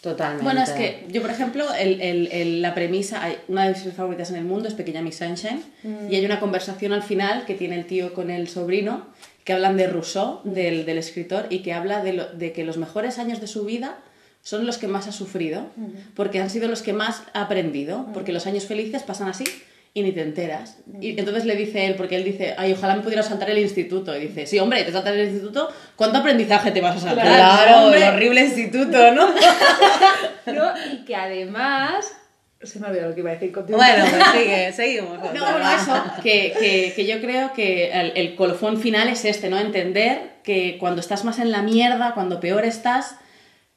Totalmente. 0.02 0.44
Bueno, 0.44 0.62
es 0.64 0.70
que 0.70 1.06
yo, 1.12 1.22
por 1.22 1.30
ejemplo, 1.32 1.66
el- 1.74 2.00
el- 2.02 2.28
el- 2.32 2.62
la 2.62 2.74
premisa, 2.74 3.22
hay- 3.24 3.38
una 3.50 3.66
de 3.68 3.74
mis 3.74 3.94
favoritas 3.94 4.30
en 4.30 4.38
el 4.38 4.46
mundo 4.46 4.68
es 4.70 4.74
Pequeña 4.74 5.02
Miss 5.02 5.18
Sunshine, 5.18 5.62
y 6.10 6.16
hay 6.16 6.26
una 6.26 6.40
conversación 6.40 6.94
al 6.94 7.04
final 7.04 7.46
que 7.46 7.54
tiene 7.56 7.76
el 7.78 7.86
tío 7.86 8.14
con 8.14 8.30
el 8.30 8.48
sobrino, 8.48 9.08
que 9.44 9.54
hablan 9.54 9.76
de 9.78 9.88
Rousseau, 9.88 10.40
del, 10.46 10.86
del 10.86 10.98
escritor, 11.00 11.48
y 11.50 11.60
que 11.60 11.74
habla 11.74 12.02
de, 12.04 12.14
lo- 12.14 12.28
de 12.32 12.54
que 12.54 12.64
los 12.64 12.78
mejores 12.78 13.20
años 13.20 13.42
de 13.42 13.48
su 13.48 13.66
vida 13.66 13.98
son 14.42 14.66
los 14.66 14.78
que 14.78 14.88
más 14.88 15.08
ha 15.08 15.12
sufrido, 15.12 15.68
porque 16.16 16.40
han 16.40 16.50
sido 16.50 16.70
los 16.70 16.82
que 16.82 16.94
más 16.94 17.24
ha 17.34 17.42
aprendido, 17.42 18.08
porque 18.14 18.32
los 18.32 18.48
años 18.48 18.66
felices 18.66 19.04
pasan 19.04 19.28
así 19.28 19.44
y 19.94 20.04
ni 20.04 20.12
te 20.12 20.22
enteras. 20.22 20.78
Y 21.02 21.18
entonces 21.20 21.46
le 21.46 21.56
dice 21.56 21.86
él, 21.86 21.96
porque 21.96 22.16
él 22.16 22.24
dice, 22.24 22.54
ay, 22.58 22.74
ojalá 22.74 22.96
me 22.96 23.02
pudiera 23.02 23.24
saltar 23.24 23.50
el 23.50 23.58
instituto. 23.58 24.16
Y 24.16 24.28
dice, 24.28 24.46
sí, 24.46 24.60
hombre, 24.60 24.84
te 24.84 24.92
saltas 24.92 25.14
el 25.14 25.28
instituto, 25.28 25.70
¿cuánto 25.96 26.20
aprendizaje 26.20 26.72
te 26.72 26.82
vas 26.82 26.98
a 26.98 27.00
saltar? 27.00 27.26
Claro, 27.26 27.94
el 27.94 28.04
horrible 28.04 28.42
instituto, 28.42 29.12
¿no? 29.12 29.30
¿no? 30.46 30.74
Y 30.92 31.06
que 31.06 31.16
además. 31.16 32.16
Se 32.62 32.78
me 32.78 32.88
ha 32.88 32.90
olvidado 32.90 33.10
lo 33.10 33.16
que 33.16 33.22
iba 33.22 33.30
a 33.30 33.34
decir 33.34 33.54
contigo. 33.54 33.78
bueno, 33.78 34.06
pues 34.10 34.24
sigue, 34.34 34.74
seguimos. 34.74 35.18
No, 35.18 35.52
bueno, 35.52 35.72
eso, 35.72 36.04
que, 36.22 36.54
que, 36.60 36.92
que 36.94 37.06
yo 37.06 37.22
creo 37.22 37.54
que 37.54 37.90
el, 37.90 38.12
el 38.16 38.36
colofón 38.36 38.82
final 38.82 39.08
es 39.08 39.24
este, 39.24 39.50
¿no? 39.50 39.58
Entender 39.58 40.40
que 40.44 40.78
cuando 40.78 41.00
estás 41.00 41.24
más 41.24 41.40
en 41.40 41.52
la 41.52 41.62
mierda, 41.62 42.14
cuando 42.14 42.42
peor 42.42 42.66
estás, 42.66 43.16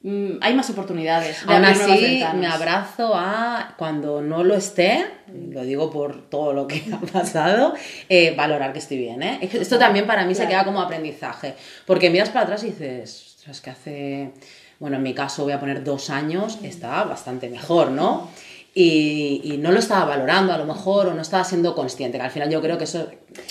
hay 0.05 0.53
más 0.53 0.69
oportunidades. 0.69 1.45
de 1.47 1.53
Aún 1.53 1.63
así, 1.63 2.23
me 2.35 2.47
abrazo 2.47 3.13
a 3.15 3.73
cuando 3.77 4.21
no 4.21 4.43
lo 4.43 4.55
esté, 4.55 5.05
lo 5.27 5.63
digo 5.63 5.89
por 5.89 6.29
todo 6.29 6.51
lo 6.51 6.67
que 6.67 6.83
ha 6.93 6.99
pasado, 6.99 7.73
eh, 8.09 8.33
valorar 8.35 8.73
que 8.73 8.79
estoy 8.79 8.97
bien. 8.97 9.23
¿eh? 9.23 9.39
Esto 9.41 9.79
también 9.79 10.05
para 10.05 10.25
mí 10.25 10.35
se 10.35 10.45
queda 10.47 10.65
como 10.65 10.81
aprendizaje, 10.81 11.55
porque 11.85 12.09
miras 12.09 12.29
para 12.29 12.43
atrás 12.43 12.63
y 12.63 12.67
dices, 12.67 13.35
ostras, 13.37 13.61
que 13.61 13.69
hace, 13.69 14.31
bueno, 14.79 14.97
en 14.97 15.03
mi 15.03 15.13
caso 15.13 15.43
voy 15.43 15.53
a 15.53 15.59
poner 15.59 15.85
dos 15.85 16.09
años, 16.09 16.59
estaba 16.63 17.05
bastante 17.05 17.47
mejor, 17.47 17.91
¿no? 17.91 18.29
Y, 18.75 19.39
y 19.45 19.57
no 19.57 19.71
lo 19.71 19.79
estaba 19.79 20.03
valorando 20.03 20.51
a 20.51 20.57
lo 20.57 20.65
mejor 20.65 21.07
o 21.07 21.13
no 21.13 21.21
estaba 21.21 21.45
siendo 21.45 21.75
consciente, 21.75 22.17
que 22.17 22.23
al 22.23 22.31
final 22.31 22.49
yo 22.49 22.59
creo 22.59 22.77
que 22.77 22.85
eso 22.85 23.07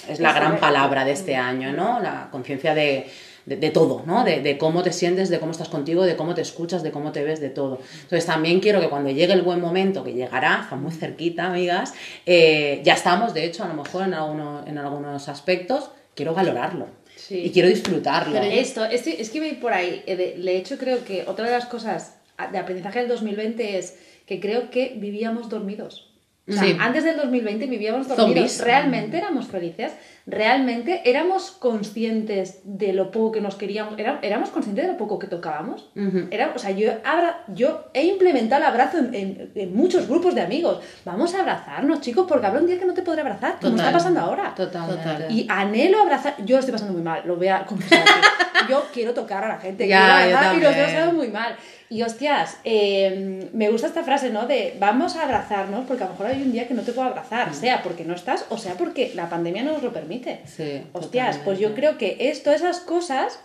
es 0.06 0.21
la 0.21 0.32
gran 0.32 0.59
palabra 0.59 1.04
de 1.04 1.12
este 1.12 1.37
año, 1.37 1.73
¿no? 1.73 2.00
La 2.00 2.28
conciencia 2.30 2.75
de, 2.75 3.09
de, 3.46 3.56
de 3.56 3.70
todo, 3.70 4.02
¿no? 4.06 4.25
De, 4.25 4.40
de 4.40 4.58
cómo 4.58 4.82
te 4.82 4.92
sientes, 4.92 5.28
de 5.28 5.38
cómo 5.40 5.52
estás 5.52 5.68
contigo, 5.68 6.04
de 6.04 6.16
cómo 6.16 6.34
te 6.34 6.42
escuchas, 6.42 6.82
de 6.82 6.90
cómo 6.90 7.12
te 7.12 7.25
ves, 7.25 7.40
de 7.40 7.50
todo. 7.50 7.78
Entonces 8.02 8.26
también 8.26 8.61
quiero 8.61 8.80
que 8.80 8.88
cuando 8.88 9.11
llegue 9.11 9.32
el 9.32 9.42
buen 9.42 9.61
momento, 9.61 10.04
que 10.04 10.12
llegará, 10.12 10.61
está 10.62 10.76
muy 10.76 10.92
cerquita, 10.92 11.46
amigas, 11.46 11.94
eh, 12.26 12.80
ya 12.84 12.94
estamos, 12.94 13.34
de 13.34 13.44
hecho, 13.44 13.64
a 13.64 13.68
lo 13.68 13.75
mejor 13.75 14.04
en, 14.04 14.14
alguno- 14.14 14.64
en 14.66 14.78
algunos 14.78 15.28
aspectos, 15.28 15.90
quiero 16.14 16.34
valorarlo. 16.34 16.87
Sí. 17.16 17.38
Y 17.44 17.50
quiero 17.50 17.68
disfrutarlo. 17.68 18.32
Pero 18.32 18.46
esto, 18.46 18.84
este- 18.84 19.20
es 19.20 19.30
que 19.30 19.38
ir 19.46 19.61
por 19.61 19.72
ahí. 19.72 20.02
Eh, 20.06 20.34
De 20.38 20.56
hecho, 20.56 20.76
creo 20.78 21.04
que 21.04 21.25
otra 21.26 21.46
de 21.46 21.52
las 21.52 21.66
cosas 21.66 22.16
de 22.50 22.58
aprendizaje 22.58 22.99
del 23.00 23.08
2020 23.08 23.78
es 23.78 23.96
que 24.26 24.40
creo 24.40 24.70
que 24.70 24.94
vivíamos 24.96 25.49
dormidos. 25.49 26.12
O 26.49 26.52
sea, 26.52 26.62
Sí. 26.64 26.76
antes 26.80 27.04
del 27.04 27.16
2020 27.16 27.66
vivíamos 27.66 28.08
dormidos. 28.08 28.32
Zombies. 28.34 28.61
Realmente 28.64 29.16
éramos 29.18 29.46
felices. 29.46 29.92
Realmente 30.26 31.02
éramos 31.08 31.50
conscientes 31.52 32.61
de 32.64 32.92
lo 32.92 33.11
poco 33.11 33.32
que 33.32 33.40
nos 33.40 33.54
queríamos. 33.56 33.99
era- 33.99 34.18
éramos 34.22 34.50
conscientes 34.50 34.87
de 34.87 34.92
lo 34.92 34.99
poco 34.99 35.18
que 35.18 35.26
tocábamos. 35.26 35.90
Ujú. 35.96 36.26
Era, 36.30 36.52
o 36.54 36.58
sea, 36.58 36.70
yo, 36.72 36.92
abra- 37.04 37.44
yo 37.49 37.84
he 37.94 38.04
implementado 38.06 38.62
el 38.62 38.68
abrazo 38.68 38.99
en, 38.99 39.14
en- 39.14 39.52
en 39.54 39.75
muchos 39.76 40.08
grupos 40.08 40.34
de 40.34 40.40
amigos. 40.42 40.80
Vamos 41.04 41.34
a 41.34 41.40
abrazarnos, 41.40 42.00
chicos, 42.00 42.26
porque 42.28 42.46
habrá 42.46 42.61
un 42.61 42.66
día 42.66 42.78
que 42.78 42.84
no 42.87 42.94
te 42.94 43.02
podré 43.02 43.20
abrazar, 43.20 43.58
como 43.61 43.72
Total. 43.72 43.87
está 43.87 43.92
pasando 43.99 44.21
ahora. 44.21 44.52
Totalmente. 44.56 45.02
Total. 45.02 45.26
Y 45.30 45.47
anhelo 45.49 46.00
abrazar. 46.02 46.34
Yo 46.45 46.56
lo 46.56 46.60
estoy 46.60 46.73
pasando 46.73 46.93
muy 46.95 47.02
mal, 47.02 47.23
lo 47.25 47.36
voy 47.36 47.49
a 47.49 47.64
confesar. 47.64 48.04
Yo 48.69 48.84
quiero 48.93 49.12
tocar 49.12 49.43
a 49.45 49.49
la 49.49 49.58
gente, 49.58 49.88
Ya, 49.88 49.99
quiero 49.99 50.30
yo 50.30 50.36
abrazar 50.36 50.56
y 50.56 50.60
lo 50.60 50.69
estoy 50.71 50.84
pasando 50.84 51.12
muy 51.14 51.28
mal. 51.28 51.56
Y 51.93 52.02
hostias, 52.02 52.57
eh, 52.65 53.50
me 53.52 53.69
gusta 53.69 53.87
esta 53.89 54.02
frase, 54.02 54.31
¿no? 54.31 54.47
De 54.47 54.75
vamos 54.81 55.15
a 55.17 55.25
abrazarnos 55.25 55.85
porque 55.87 56.05
a 56.05 56.07
lo 56.07 56.13
mejor 56.13 56.26
hay 56.28 56.41
un 56.43 56.50
día 56.52 56.67
que 56.67 56.73
no 56.75 56.83
te 56.83 56.93
puedo 56.93 57.07
abrazar, 57.09 57.50
Mm. 57.50 57.55
sea 57.55 57.83
porque 57.83 58.05
no 58.05 58.15
estás 58.15 58.47
o 58.49 58.57
sea 58.57 58.75
porque 58.75 59.13
la 59.15 59.28
pandemia 59.28 59.63
no 59.63 59.73
nos 59.73 59.83
lo 59.83 59.93
permite. 59.93 60.41
Sí, 60.47 60.83
Hostias, 60.93 61.39
pues 61.45 61.59
yo 61.59 61.75
creo 61.75 61.99
que 61.99 62.17
esto, 62.19 62.50
esas 62.50 62.81
cosas, 62.81 63.39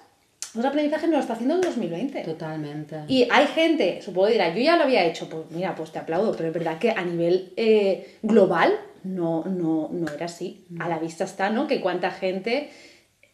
los 0.56 0.64
aprendizajes 0.64 1.10
nos 1.10 1.16
lo 1.18 1.20
está 1.22 1.34
haciendo 1.34 1.56
el 1.56 1.62
2020. 1.62 2.22
Totalmente. 2.24 3.02
Y 3.10 3.28
hay 3.30 3.48
gente, 3.48 4.02
supongo 4.02 4.28
que 4.28 4.34
dirá, 4.34 4.56
yo 4.56 4.62
ya 4.62 4.78
lo 4.78 4.84
había 4.84 5.04
hecho, 5.04 5.28
pues 5.30 5.44
mira, 5.52 5.76
pues 5.76 5.92
te 5.92 6.00
aplaudo, 6.00 6.32
pero 6.36 6.48
es 6.48 6.54
verdad 6.54 6.78
que 6.80 6.92
a 6.92 7.04
nivel 7.04 7.52
eh, 7.58 8.18
global 8.22 8.74
no, 9.04 9.44
no, 9.44 9.90
no 9.92 10.08
era 10.14 10.26
así. 10.28 10.66
A 10.80 10.88
la 10.88 11.00
vista 11.00 11.26
está, 11.26 11.50
¿no? 11.50 11.68
Que 11.68 11.82
cuánta 11.82 12.12
gente, 12.12 12.70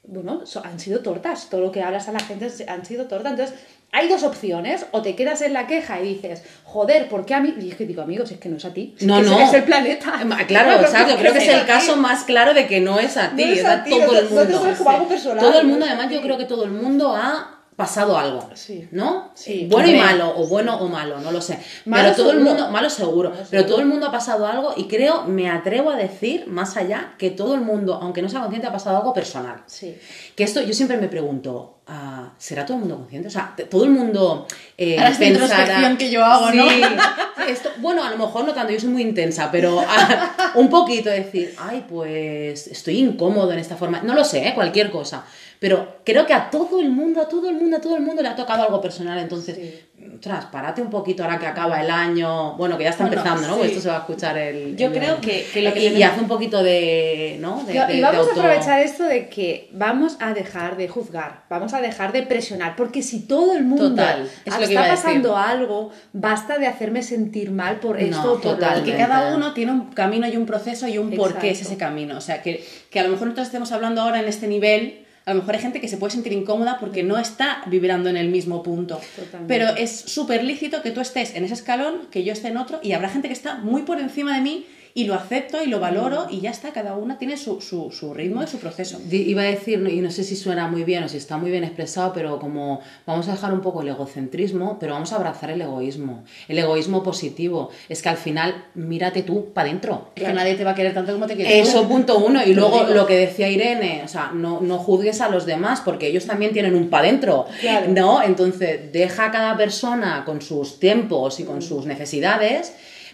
bueno, 0.05 0.45
so- 0.47 0.63
han 0.65 0.79
sido 0.79 1.01
tortas, 1.01 1.49
todo 1.51 1.61
lo 1.61 1.71
que 1.71 1.83
hablas 1.83 2.07
a 2.09 2.13
la 2.13 2.19
gente 2.19 2.49
han 2.67 2.83
sido 2.83 3.05
tortas. 3.05 3.31
Entonces, 3.33 3.59
hay 3.93 4.09
dos 4.09 4.23
opciones, 4.23 4.85
o 4.91 5.01
te 5.01 5.15
quedas 5.15 5.41
en 5.43 5.53
la 5.53 5.67
queja 5.67 6.01
y 6.01 6.15
dices, 6.15 6.43
joder, 6.65 7.07
¿por 7.07 7.25
qué 7.25 7.35
a 7.35 7.39
mí? 7.39 7.53
Y 7.61 7.69
es 7.69 7.75
que 7.75 7.85
digo, 7.85 8.01
amigos, 8.01 8.31
es 8.31 8.39
que 8.39 8.49
no 8.49 8.57
es 8.57 8.65
a 8.65 8.73
ti, 8.73 8.95
es 8.97 9.05
No, 9.05 9.19
es- 9.19 9.27
no. 9.27 9.39
es 9.39 9.53
el 9.53 9.63
planeta. 9.63 10.13
Claro, 10.47 10.81
exacto. 10.81 11.15
Creo 11.17 11.31
que 11.31 11.39
es 11.39 11.47
el 11.47 11.65
caso 11.65 11.95
más 11.95 12.23
claro 12.23 12.53
de 12.53 12.67
que 12.67 12.81
no 12.81 12.99
es 12.99 13.15
a 13.17 13.29
ti, 13.35 13.45
No 13.45 13.51
es 13.53 13.63
a 13.63 13.83
ti, 13.83 13.91
todo 13.91 14.19
el 14.19 14.29
mundo. 14.29 14.45
tomes 14.59 14.77
como 14.77 14.89
algo 14.89 15.07
personal, 15.07 15.39
Todo 15.45 15.59
el 15.61 15.67
mundo, 15.67 15.85
además, 15.87 16.09
yo 16.11 16.21
creo 16.21 16.37
que 16.37 16.45
todo 16.45 16.63
el 16.65 16.71
mundo 16.71 17.15
ha 17.15 17.52
pasado 17.75 18.17
algo, 18.17 18.49
Sí. 18.53 18.87
¿no? 18.91 19.31
Sí. 19.35 19.67
Bueno 19.69 19.89
y 19.89 19.95
malo, 19.95 20.33
o 20.37 20.47
bueno 20.47 20.77
o 20.77 20.87
malo, 20.87 21.19
no 21.19 21.31
lo 21.31 21.41
sé. 21.41 21.59
Malo 21.85 22.03
pero 22.03 22.15
todo 22.15 22.31
el 22.31 22.39
mundo, 22.39 22.69
malo 22.69 22.89
seguro, 22.89 23.29
Malo 23.29 23.41
pero 23.49 23.61
seguro. 23.61 23.69
todo 23.69 23.79
el 23.81 23.85
mundo 23.87 24.07
ha 24.07 24.11
pasado 24.11 24.45
algo 24.45 24.73
y 24.77 24.87
creo, 24.87 25.23
me 25.23 25.49
atrevo 25.49 25.89
a 25.89 25.95
decir 25.95 26.45
más 26.47 26.77
allá 26.77 27.13
que 27.17 27.31
todo 27.31 27.55
el 27.55 27.61
mundo, 27.61 27.99
aunque 28.01 28.21
no 28.21 28.29
sea 28.29 28.41
consciente, 28.41 28.67
ha 28.67 28.71
pasado 28.71 28.97
algo 28.97 29.13
personal. 29.13 29.63
Sí. 29.65 29.97
Que 30.35 30.43
esto 30.43 30.61
yo 30.61 30.73
siempre 30.73 30.97
me 30.97 31.07
pregunto, 31.07 31.79
ah, 31.87 32.33
¿será 32.37 32.65
todo 32.65 32.75
el 32.75 32.81
mundo 32.81 32.97
consciente? 32.97 33.27
O 33.27 33.31
sea, 33.31 33.55
todo 33.69 33.83
el 33.85 33.89
mundo 33.91 34.47
eh, 34.77 34.97
Ahora 34.99 35.09
introspección 35.25 35.97
que 35.97 36.09
yo 36.11 36.23
hago, 36.23 36.51
sí, 36.51 36.57
¿no? 36.57 37.43
esto, 37.47 37.69
bueno, 37.79 38.03
a 38.03 38.09
lo 38.11 38.17
mejor 38.17 38.45
no 38.45 38.53
tanto, 38.53 38.71
yo 38.71 38.79
soy 38.79 38.89
muy 38.89 39.01
intensa, 39.01 39.49
pero 39.51 39.83
ah, 39.87 40.53
un 40.55 40.69
poquito 40.69 41.09
decir, 41.09 41.55
ay, 41.57 41.85
pues 41.89 42.67
estoy 42.67 42.99
incómodo 42.99 43.51
en 43.51 43.59
esta 43.59 43.75
forma. 43.75 44.01
No 44.03 44.13
lo 44.13 44.23
sé, 44.23 44.47
¿eh? 44.47 44.53
cualquier 44.53 44.91
cosa. 44.91 45.25
Pero 45.63 45.99
creo 46.03 46.25
que 46.25 46.33
a 46.33 46.49
todo 46.49 46.81
el 46.81 46.89
mundo, 46.91 47.21
a 47.21 47.29
todo 47.29 47.47
el 47.47 47.55
mundo, 47.55 47.77
a 47.77 47.79
todo 47.79 47.95
el 47.95 48.03
mundo 48.03 48.21
le 48.21 48.27
ha 48.27 48.35
tocado 48.35 48.63
algo 48.63 48.81
personal. 48.81 49.17
Entonces, 49.17 49.57
ostras, 50.15 50.43
párate 50.51 50.81
un 50.81 50.89
poquito 50.89 51.23
ahora 51.23 51.39
que 51.39 51.45
acaba 51.47 51.79
el 51.81 51.89
año. 51.89 52.57
Bueno, 52.57 52.77
que 52.77 52.83
ya 52.83 52.89
está 52.89 53.05
Bueno, 53.05 53.21
empezando, 53.21 53.47
¿no? 53.47 53.53
sí. 53.53 53.59
Porque 53.59 53.71
esto 53.71 53.81
se 53.83 53.87
va 53.87 53.95
a 53.95 53.99
escuchar 53.99 54.37
el. 54.37 54.75
Yo 54.75 54.87
el- 54.87 54.93
creo 54.93 55.21
que- 55.21 55.45
que 55.53 55.61
lo 55.61 55.73
que 55.73 55.79
y, 55.79 56.03
hace 56.03 56.19
un 56.19 56.27
poquito 56.27 56.61
de. 56.61 57.37
¿no? 57.39 57.63
De, 57.65 57.75
Yo- 57.75 57.87
de- 57.87 57.93
y 57.93 57.95
de 57.95 58.01
vamos 58.01 58.27
auto- 58.27 58.41
a 58.41 58.43
aprovechar 58.43 58.81
esto 58.81 59.05
de 59.05 59.29
que 59.29 59.69
vamos 59.71 60.17
a 60.19 60.33
dejar 60.33 60.75
de 60.75 60.89
juzgar, 60.89 61.45
vamos 61.49 61.73
a 61.73 61.79
dejar 61.79 62.11
de 62.11 62.23
presionar, 62.23 62.75
porque 62.75 63.01
si 63.01 63.21
todo 63.25 63.55
el 63.55 63.63
mundo 63.63 63.91
Total, 63.91 64.29
es 64.43 64.53
lo 64.53 64.67
que 64.67 64.73
está 64.75 64.85
pasando 64.89 65.37
algo, 65.37 65.91
basta 66.11 66.57
de 66.57 66.67
hacerme 66.67 67.03
sentir 67.03 67.51
mal 67.51 67.79
por 67.79 67.97
No, 68.01 68.05
esto 68.05 68.33
o 68.33 68.35
por 68.41 68.45
lo 68.45 68.51
total, 68.55 68.83
que 68.83 68.97
cada 68.97 69.33
uno 69.33 69.53
tiene 69.53 69.71
un 69.71 69.91
camino 69.93 70.27
y 70.27 70.35
un 70.35 70.45
proceso 70.45 70.89
y 70.89 70.97
un 70.97 71.09
por 71.11 71.37
qué 71.37 71.51
es 71.51 71.61
ese 71.61 71.77
camino. 71.77 72.17
O 72.17 72.21
sea, 72.21 72.41
que, 72.41 72.61
que 72.89 72.99
a 72.99 73.03
lo 73.03 73.07
mejor 73.11 73.27
nosotros 73.27 73.47
estemos 73.47 73.71
hablando 73.71 74.01
ahora 74.01 74.19
en 74.19 74.27
este 74.27 74.47
nivel, 74.47 75.02
a 75.25 75.33
lo 75.33 75.39
mejor 75.39 75.55
hay 75.55 75.61
gente 75.61 75.79
que 75.79 75.87
se 75.87 75.97
puede 75.97 76.11
sentir 76.11 76.33
incómoda 76.33 76.77
porque 76.79 77.03
no 77.03 77.17
está 77.17 77.63
vibrando 77.67 78.09
en 78.09 78.17
el 78.17 78.29
mismo 78.29 78.61
punto. 78.61 78.99
Totalmente. 79.15 79.47
Pero 79.47 79.69
es 79.75 79.91
súper 79.91 80.43
lícito 80.43 80.81
que 80.81 80.91
tú 80.91 80.99
estés 80.99 81.35
en 81.35 81.45
ese 81.45 81.53
escalón, 81.53 82.07
que 82.11 82.23
yo 82.23 82.33
esté 82.33 82.49
en 82.49 82.57
otro, 82.57 82.79
y 82.83 82.91
habrá 82.91 83.09
gente 83.09 83.27
que 83.27 83.33
está 83.33 83.55
muy 83.55 83.83
por 83.83 83.99
encima 83.99 84.35
de 84.35 84.41
mí 84.41 84.65
y 84.95 85.05
lo 85.05 85.15
acepto 85.15 85.63
y 85.63 85.67
lo 85.67 85.79
valoro 85.79 86.27
y 86.29 86.39
ya 86.41 86.51
está, 86.51 86.71
cada 86.71 86.95
una 86.95 87.17
tiene 87.17 87.35
su, 87.35 87.59
su, 87.61 87.89
su 87.91 88.13
ritmo 88.13 88.43
y 88.43 88.47
su 88.47 88.59
proceso. 88.59 88.99
Iba 89.09 89.41
a 89.41 89.45
decir, 89.45 89.83
y 89.89 90.01
no 90.01 90.11
sé 90.11 90.23
si 90.23 90.35
suena 90.35 90.67
muy 90.67 90.83
bien 90.83 91.03
o 91.03 91.09
si 91.09 91.17
está 91.17 91.37
muy 91.37 91.49
bien 91.49 91.63
expresado, 91.63 92.13
pero 92.13 92.39
como 92.39 92.79
vamos 93.07 93.27
a 93.27 93.31
dejar 93.31 93.53
un 93.53 93.61
poco 93.61 93.81
el 93.81 93.87
egocentrismo, 93.87 94.77
pero 94.79 94.93
vamos 94.93 95.11
a 95.11 95.15
abrazar 95.15 95.49
el 95.49 95.61
egoísmo, 95.61 96.23
el 96.47 96.59
egoísmo 96.59 97.01
positivo. 97.01 97.71
Es 97.89 98.03
que 98.03 98.09
al 98.09 98.17
final, 98.17 98.65
mírate 98.75 99.23
tú 99.23 99.51
para 99.51 99.67
adentro. 99.67 100.11
Es 100.15 100.23
que 100.23 100.33
nadie 100.33 100.53
te 100.55 100.63
va 100.63 100.71
a 100.71 100.75
querer 100.75 100.93
tanto 100.93 101.13
como 101.13 101.25
te 101.25 101.35
quieres. 101.35 101.67
Eso 101.67 101.87
punto 101.87 102.19
uno. 102.19 102.43
Y 102.45 102.53
luego 102.53 102.83
lo 102.83 103.07
que 103.07 103.17
decía 103.17 103.49
Irene, 103.49 104.03
o 104.05 104.07
sea, 104.07 104.31
no, 104.33 104.61
no 104.61 104.77
juzgues 104.77 105.21
a 105.21 105.29
los 105.29 105.47
demás 105.47 105.81
porque 105.81 106.07
ellos 106.07 106.27
también 106.27 106.53
tienen 106.53 106.75
un 106.75 106.89
pa' 106.89 107.01
dentro. 107.01 107.47
Claro. 107.59 107.87
¿No? 107.89 108.21
Entonces, 108.21 108.91
deja 108.91 109.25
a 109.25 109.31
cada 109.31 109.57
persona 109.57 110.23
con 110.23 110.41
sus 110.41 110.79
tiempos 110.79 111.39
y 111.39 111.45
con 111.45 111.63
sus 111.63 111.87
necesidades. 111.87 112.73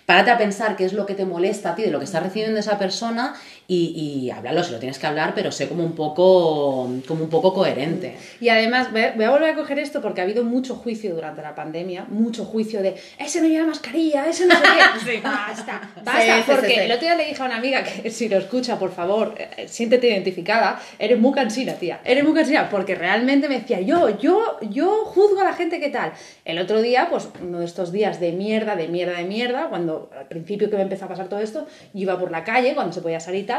Párate 0.10 0.32
a 0.32 0.40
pensar 0.40 0.76
qué 0.76 0.86
es 0.86 0.94
lo 0.94 1.06
que 1.06 1.14
te 1.14 1.24
molesta 1.24 1.70
a 1.70 1.76
ti 1.76 1.84
de 1.84 1.92
lo 1.92 2.00
que 2.00 2.06
estás 2.06 2.24
recibiendo 2.24 2.56
de 2.56 2.62
esa 2.62 2.80
persona 2.80 3.36
y, 3.72 4.24
y 4.26 4.32
háblalo, 4.32 4.64
si 4.64 4.72
lo 4.72 4.80
tienes 4.80 4.98
que 4.98 5.06
hablar, 5.06 5.34
pero 5.36 5.52
sé 5.52 5.70
como 5.70 5.84
un 5.84 5.94
poco, 5.94 6.90
como 7.08 7.24
un 7.24 7.30
poco 7.30 7.54
coherente. 7.54 8.16
Y 8.42 8.50
además, 8.50 8.92
voy 8.92 9.04
a, 9.04 9.30
volver 9.30 9.52
a 9.52 9.56
coger 9.56 9.78
esto 9.78 10.02
porque 10.02 10.22
ha 10.22 10.24
habido 10.24 10.44
mucho 10.44 10.76
juicio 10.76 11.14
durante 11.14 11.44
la 11.44 11.54
pandemia, 11.54 12.06
mucho 12.10 12.46
juicio 12.46 12.82
de 12.82 12.96
ese 13.20 13.42
no 13.42 13.48
lleva 13.48 13.68
mascarilla, 13.68 14.28
ese 14.28 14.48
no 14.48 14.56
sé 14.56 14.62
qué. 14.62 14.70
Sí. 15.10 15.20
Basta, 15.24 15.82
basta, 16.04 16.22
Sí, 16.22 16.44
porque 16.48 16.68
sí, 16.68 16.74
el 16.74 16.92
otro 16.92 17.02
día 17.02 17.16
le 17.16 17.26
dije 17.26 17.42
a 17.42 17.46
una 17.46 17.58
amiga 17.58 17.84
que 17.84 18.10
si 18.10 18.28
lo 18.28 18.38
escucha, 18.38 18.78
por 18.80 18.92
favor, 18.92 19.36
eh, 19.38 19.68
siéntete 19.68 20.08
identificada, 20.08 20.82
eres 20.98 21.20
muy 21.20 21.32
cansina, 21.32 21.74
tía, 21.74 22.02
eres 22.04 22.24
muy 22.24 22.34
cansina, 22.34 22.70
porque 22.70 22.96
realmente 22.96 23.48
me 23.48 23.60
decía, 23.60 23.82
yo, 23.82 24.18
yo, 24.18 24.58
yo 24.62 25.06
juzgo 25.06 25.42
a 25.42 25.44
la 25.44 25.54
gente 25.54 25.80
que 25.80 25.90
tal. 25.90 26.14
El 26.44 26.58
otro 26.58 26.82
día, 26.82 27.08
pues 27.10 27.30
uno 27.42 27.60
de 27.60 27.66
estos 27.66 27.92
días 27.92 28.20
de 28.20 28.32
mierda, 28.32 28.76
de 28.76 28.88
mierda, 28.88 29.18
de 29.18 29.26
mierda, 29.26 29.70
cuando 29.70 30.10
al 30.18 30.28
principio 30.28 30.70
que 30.72 30.76
me 30.76 30.82
empezó 30.82 31.06
a 31.06 31.08
pasar 31.08 31.30
todo 31.30 31.40
esto, 31.40 31.68
yo 31.94 32.02
iba 32.02 32.20
por 32.20 32.32
la 32.32 32.44
calle, 32.44 32.74
cuando 32.74 32.94
se 32.94 33.02
podía 33.02 33.20
salir 33.20 33.44
y 33.44 33.44
tal, 33.44 33.59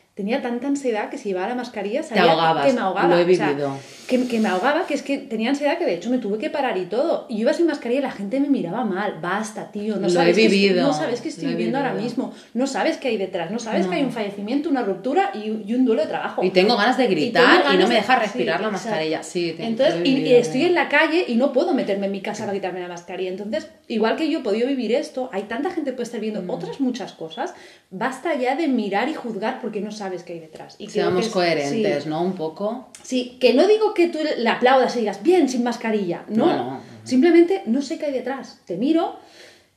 tenía 0.13 0.41
tanta 0.41 0.67
ansiedad 0.67 1.09
que 1.09 1.17
si 1.17 1.29
llevaba 1.29 1.47
la 1.47 1.55
mascarilla 1.55 2.03
sabía 2.03 2.23
ahogabas, 2.31 2.65
que 2.67 2.73
me 2.73 2.81
ahogaba. 2.81 3.07
lo 3.07 3.17
he 3.17 3.23
o 3.31 3.35
sea, 3.35 3.47
vivido. 3.49 3.77
que, 4.07 4.27
que 4.27 4.39
me 4.39 4.49
ahogaba, 4.49 4.85
que 4.85 4.93
es 4.93 5.01
que 5.03 5.17
tenía 5.17 5.49
ansiedad 5.49 5.77
que 5.77 5.85
de 5.85 5.93
hecho 5.95 6.09
me 6.09 6.17
tuve 6.17 6.37
que 6.37 6.49
parar 6.49 6.77
y 6.77 6.85
todo. 6.85 7.25
Y 7.29 7.35
yo 7.35 7.41
iba 7.41 7.53
sin 7.53 7.65
mascarilla 7.67 7.99
y 8.01 8.03
la 8.03 8.11
gente 8.11 8.39
me 8.41 8.49
miraba 8.49 8.83
mal. 8.83 9.19
Basta, 9.21 9.71
tío. 9.71 9.95
No 9.95 10.01
Lo 10.01 10.07
he 10.07 10.09
sabes 10.11 10.35
que 10.35 10.45
estoy- 10.45 10.59
vivido, 10.59 10.85
no 10.87 10.93
sabes 10.93 11.21
que 11.21 11.29
estoy 11.29 11.45
lo 11.45 11.49
he 11.51 11.55
viviendo 11.55 11.77
ahora 11.77 11.93
mismo. 11.93 12.33
No 12.53 12.67
sabes 12.67 12.97
qué 12.97 13.07
hay 13.07 13.17
detrás. 13.17 13.51
No 13.51 13.59
sabes 13.59 13.87
que 13.87 13.95
hay 13.95 14.03
un 14.03 14.11
fallecimiento, 14.11 14.69
una 14.69 14.83
ruptura 14.83 15.31
y, 15.33 15.63
y 15.65 15.73
un 15.75 15.85
duelo 15.85 16.01
de 16.01 16.07
trabajo. 16.09 16.43
Y 16.43 16.49
tengo 16.49 16.75
ganas 16.75 16.97
de 16.97 17.07
gritar 17.07 17.61
y, 17.61 17.63
ganas 17.63 17.73
no 17.79 17.87
me 17.87 17.95
de- 17.95 18.01
deja 18.01 18.19
respirar 18.19 18.57
sí, 18.57 18.63
la 18.65 18.69
mascarilla. 18.69 19.23
Sí, 19.23 19.53
te- 19.55 19.65
Entonces, 19.65 19.95
lo 19.95 20.01
he 20.03 20.07
y, 20.07 20.11
y 20.11 20.15
vivido, 20.15 20.37
estoy 20.39 20.63
eh. 20.63 20.67
en 20.67 20.75
la 20.75 20.89
calle 20.89 21.23
y 21.27 21.35
no 21.35 21.53
puedo 21.53 21.73
meterme 21.73 22.07
en 22.07 22.11
mi 22.11 22.21
casa 22.21 22.43
para 22.43 22.53
quitarme 22.53 22.81
la 22.81 22.89
mascarilla. 22.89 23.29
Entonces, 23.31 23.69
igual 23.87 24.17
que 24.17 24.29
yo 24.29 24.39
he 24.39 24.43
podido 24.43 24.67
vivir 24.67 24.93
esto, 24.93 25.29
hay 25.31 25.43
tanta 25.43 25.71
gente 25.71 25.91
que 25.91 25.95
puede 25.95 26.03
estar 26.03 26.19
viendo 26.19 26.41
Mm. 26.41 26.49
otras 26.49 26.81
muchas 26.81 27.13
cosas. 27.13 27.53
Basta 27.89 28.35
ya 28.35 28.55
de 28.57 28.67
mirar 28.67 29.07
y 29.07 29.13
juzgar 29.13 29.61
porque 29.61 29.79
no 29.79 29.91
sabes 29.91 30.00
qué 30.25 30.33
hay 30.33 30.39
detrás. 30.39 30.75
Y 30.79 30.89
Seamos 30.89 31.27
que 31.27 31.31
coherentes, 31.31 32.03
sí. 32.03 32.09
¿no? 32.09 32.21
Un 32.21 32.33
poco. 32.33 32.89
Sí, 33.03 33.37
que 33.39 33.53
no 33.53 33.67
digo 33.67 33.93
que 33.93 34.07
tú 34.07 34.19
le 34.37 34.49
aplaudas 34.49 34.95
y 34.95 34.99
digas, 34.99 35.21
bien, 35.23 35.47
sin 35.49 35.63
mascarilla. 35.63 36.23
No, 36.27 36.45
No, 36.45 36.55
no. 36.57 36.79
simplemente 37.03 37.63
no 37.65 37.81
sé 37.81 37.97
qué 37.97 38.05
hay 38.07 38.13
detrás. 38.13 38.59
Te 38.65 38.77
miro 38.77 39.17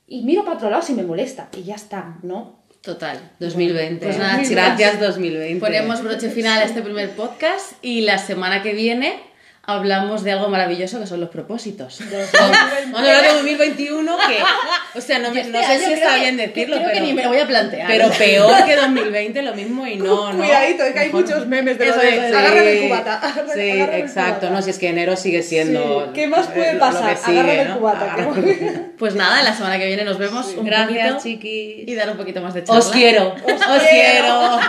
y 0.07 0.23
miro 0.23 0.43
para 0.43 0.57
otro 0.57 0.69
lado 0.69 0.81
si 0.81 0.93
me 0.93 1.03
molesta. 1.03 1.49
Y 1.57 1.63
ya 1.63 1.75
está, 1.75 2.17
¿no? 2.23 2.59
Total. 2.81 3.19
2020. 3.39 4.05
Pues 4.05 4.17
nada, 4.19 4.43
chicas, 4.43 4.77
Gracias 4.77 4.99
2020. 4.99 5.59
Ponemos 5.59 6.03
broche 6.03 6.29
final 6.29 6.59
a 6.61 6.65
este 6.65 6.81
primer 6.83 7.09
podcast 7.11 7.73
y 7.81 8.01
la 8.01 8.17
semana 8.19 8.61
que 8.61 8.73
viene 8.73 9.19
hablamos 9.67 10.23
de 10.23 10.31
algo 10.31 10.47
maravilloso 10.47 10.99
que 10.99 11.07
son 11.07 11.19
los 11.19 11.29
propósitos. 11.29 11.99
Vamos 12.39 12.57
a 12.93 12.99
hablar 12.99 13.21
de 13.23 13.33
2021 13.33 14.17
que, 14.27 14.97
o 14.99 15.01
sea, 15.01 15.19
no, 15.19 15.31
me- 15.31 15.43
no 15.43 15.63
sé 15.63 15.79
si 15.79 15.93
está 15.93 16.15
bien 16.17 16.37
decirlo, 16.37 16.75
creo 16.77 16.87
pero, 16.89 16.93
que 16.93 17.01
ni 17.01 17.13
me 17.13 17.23
lo 17.23 17.29
voy 17.29 17.39
a 17.39 17.47
plantear. 17.47 17.87
pero 17.87 18.09
peor 18.17 18.65
que 18.65 18.75
2020 18.75 19.41
lo 19.41 19.55
mismo 19.55 19.87
y 19.87 19.95
no, 19.97 20.31
¿no? 20.33 20.37
Cuidadito, 20.37 20.83
es 20.83 20.93
que 20.93 20.99
hay 20.99 21.11
muchos 21.11 21.47
memes 21.47 21.77
de 21.79 21.89
Eso 21.89 21.99
de, 21.99 22.09
es, 22.29 22.35
"Agárrame 22.35 22.71
el 22.71 22.79
sí, 22.79 22.87
cubata, 22.87 23.21
agárrame- 23.23 23.53
Sí, 23.53 23.71
agárrame 23.71 23.99
exacto, 23.99 24.39
cubata". 24.41 24.49
no, 24.55 24.61
si 24.61 24.69
es 24.69 24.79
que 24.79 24.89
enero 24.89 25.15
sigue 25.15 25.41
siendo... 25.43 26.05
Sí, 26.05 26.11
¿Qué 26.13 26.27
más 26.27 26.47
puede 26.47 26.75
pasar? 26.75 27.17
sigue, 27.17 27.39
Agárrame 27.39 27.79
cubata. 27.79 28.13
Agárrame. 28.13 28.81
Pues 28.99 29.15
nada, 29.15 29.41
la 29.41 29.53
semana 29.55 29.77
que 29.79 29.87
viene 29.87 30.03
nos 30.03 30.17
vemos 30.17 30.47
un 30.55 30.65
Gracias, 30.65 31.13
poquito 31.15 31.23
chiquis. 31.23 31.87
y 31.87 31.95
dar 31.95 32.09
un 32.11 32.17
poquito 32.17 32.39
más 32.41 32.53
de 32.53 32.63
charla. 32.63 32.79
Os 32.79 32.91
quiero, 32.91 33.29
os, 33.29 33.83
quiero. 33.89 34.59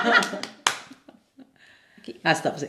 quiero. 2.03 2.19
Hasta, 2.23 2.57
sí. 2.59 2.67